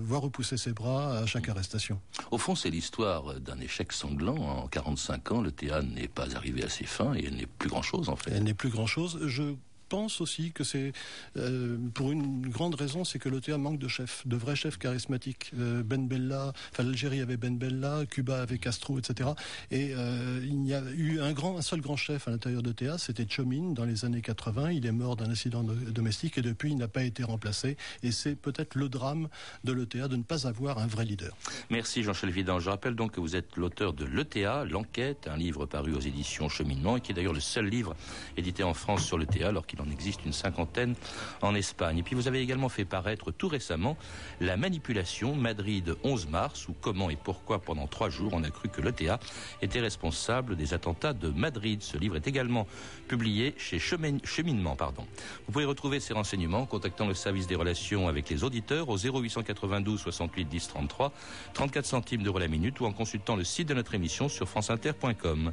voit 0.00 0.18
repousser 0.18 0.56
ses 0.56 0.72
bras 0.72 1.18
à 1.18 1.26
chaque 1.26 1.48
arrestation. 1.48 2.00
Au 2.30 2.38
fond, 2.38 2.54
c'est 2.54 2.70
l'histoire 2.70 3.40
d'un 3.40 3.58
échec 3.60 3.92
sanglant. 3.92 4.36
En 4.36 4.68
45 4.68 5.32
ans, 5.32 5.42
l'ETA 5.42 5.82
n'est 5.82 6.08
pas 6.08 6.34
arrivé 6.36 6.64
à 6.64 6.68
ses 6.68 6.84
fins 6.84 7.14
et 7.14 7.24
elle 7.24 7.36
n'est 7.36 7.46
plus 7.46 7.68
grand-chose 7.68 8.08
en 8.08 8.16
fait. 8.16 8.32
Elle 8.34 8.44
n'est 8.44 8.54
plus 8.54 8.68
grand-chose. 8.70 9.20
Je 9.26 9.54
pense 9.92 10.22
aussi 10.22 10.52
que 10.52 10.64
c'est 10.64 10.94
euh, 11.36 11.76
pour 11.92 12.12
une 12.12 12.48
grande 12.48 12.76
raison, 12.76 13.04
c'est 13.04 13.18
que 13.18 13.28
l'OTA 13.28 13.58
manque 13.58 13.78
de 13.78 13.88
chefs, 13.88 14.26
de 14.26 14.36
vrais 14.36 14.56
chefs 14.56 14.78
charismatiques. 14.78 15.50
Euh, 15.58 15.82
ben 15.82 16.08
Bella, 16.08 16.54
enfin 16.72 16.82
l'Algérie 16.82 17.20
avait 17.20 17.36
Ben 17.36 17.58
Bella, 17.58 18.06
Cuba 18.08 18.40
avait 18.40 18.56
Castro, 18.56 18.98
etc. 18.98 19.28
Et 19.70 19.92
euh, 19.94 20.40
il 20.42 20.66
y 20.66 20.72
a 20.72 20.80
eu 20.94 21.20
un 21.20 21.60
seul 21.60 21.82
grand 21.82 21.96
chef 21.96 22.26
à 22.26 22.30
l'intérieur 22.30 22.62
d'OTA, 22.62 22.96
c'était 22.96 23.26
Chomin 23.28 23.74
dans 23.74 23.84
les 23.84 24.06
années 24.06 24.22
80. 24.22 24.70
Il 24.70 24.86
est 24.86 24.92
mort 24.92 25.14
d'un 25.14 25.30
accident 25.30 25.62
domestique 25.62 26.38
et 26.38 26.42
depuis 26.42 26.70
il 26.70 26.78
n'a 26.78 26.88
pas 26.88 27.02
été 27.02 27.22
remplacé. 27.22 27.76
Et 28.02 28.12
c'est 28.12 28.34
peut-être 28.34 28.76
le 28.76 28.88
drame 28.88 29.28
de 29.62 29.74
l'ETA 29.74 30.08
de 30.08 30.16
ne 30.16 30.22
pas 30.22 30.46
avoir 30.46 30.78
un 30.78 30.86
vrai 30.86 31.04
leader. 31.04 31.36
Merci 31.68 32.02
Jean-Charles 32.02 32.32
Vidal. 32.32 32.60
Je 32.60 32.70
rappelle 32.70 32.94
donc 32.94 33.12
que 33.12 33.20
vous 33.20 33.36
êtes 33.36 33.56
l'auteur 33.58 33.92
de 33.92 34.06
l'ETA, 34.06 34.64
l'enquête, 34.64 35.28
un 35.30 35.36
livre 35.36 35.66
paru 35.66 35.92
aux 35.92 36.00
éditions 36.00 36.48
Cheminement 36.48 36.96
et 36.96 37.02
qui 37.02 37.12
est 37.12 37.14
d'ailleurs 37.14 37.34
le 37.34 37.40
seul 37.40 37.66
livre 37.66 37.94
édité 38.38 38.62
en 38.62 38.72
France 38.72 39.04
sur 39.04 39.18
l'ETA 39.18 39.48
alors 39.48 39.66
qu'il 39.66 39.81
en 39.82 39.90
existe 39.90 40.24
une 40.24 40.32
cinquantaine 40.32 40.94
en 41.42 41.54
Espagne. 41.54 41.98
Et 41.98 42.02
puis 42.02 42.14
vous 42.14 42.28
avez 42.28 42.40
également 42.40 42.68
fait 42.68 42.84
paraître 42.84 43.30
tout 43.30 43.48
récemment 43.48 43.96
la 44.40 44.56
manipulation 44.56 45.34
Madrid 45.34 45.96
11 46.04 46.28
mars, 46.28 46.68
ou 46.68 46.74
comment 46.80 47.10
et 47.10 47.16
pourquoi 47.16 47.60
pendant 47.60 47.86
trois 47.86 48.08
jours 48.08 48.32
on 48.32 48.44
a 48.44 48.50
cru 48.50 48.68
que 48.68 48.80
l'ETA 48.80 49.18
était 49.60 49.80
responsable 49.80 50.56
des 50.56 50.74
attentats 50.74 51.12
de 51.12 51.28
Madrid. 51.28 51.82
Ce 51.82 51.96
livre 51.96 52.16
est 52.16 52.26
également 52.26 52.66
publié 53.08 53.54
chez 53.58 53.78
Cheminement. 53.78 54.76
Pardon. 54.76 55.06
Vous 55.46 55.52
pouvez 55.52 55.64
retrouver 55.64 56.00
ces 56.00 56.14
renseignements 56.14 56.62
en 56.62 56.66
contactant 56.66 57.06
le 57.06 57.14
service 57.14 57.46
des 57.46 57.56
relations 57.56 58.08
avec 58.08 58.28
les 58.30 58.44
auditeurs 58.44 58.88
au 58.88 58.96
0892 58.96 60.00
68 60.00 60.44
10 60.44 60.68
33, 60.68 61.12
34 61.54 61.84
centimes 61.84 62.22
d'euros 62.22 62.38
la 62.38 62.48
minute 62.48 62.80
ou 62.80 62.86
en 62.86 62.92
consultant 62.92 63.36
le 63.36 63.44
site 63.44 63.68
de 63.68 63.74
notre 63.74 63.94
émission 63.94 64.28
sur 64.28 64.48
franceinter.com. 64.48 65.52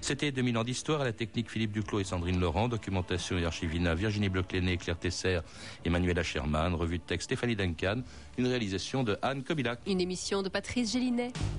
C'était 0.00 0.32
2000 0.32 0.56
ans 0.56 0.64
d'histoire 0.64 1.02
à 1.02 1.04
la 1.04 1.12
technique 1.12 1.50
Philippe 1.50 1.72
Duclos 1.72 2.00
et 2.00 2.04
Sandrine 2.04 2.40
Laurent, 2.40 2.68
documentation 2.68 3.36
et 3.38 3.44
archivina 3.70 3.94
Virginie 3.94 4.28
bloch 4.28 4.48
Claire 4.48 4.98
Tesser, 4.98 5.40
Emmanuel 5.84 6.22
Sherman, 6.24 6.74
revue 6.74 6.98
de 6.98 7.04
texte 7.04 7.26
Stéphanie 7.26 7.54
Duncan, 7.54 8.02
une 8.36 8.48
réalisation 8.48 9.04
de 9.04 9.16
Anne 9.22 9.44
Kobilac. 9.44 9.78
Une 9.86 10.00
émission 10.00 10.42
de 10.42 10.48
Patrice 10.48 10.92
Gélinet. 10.92 11.32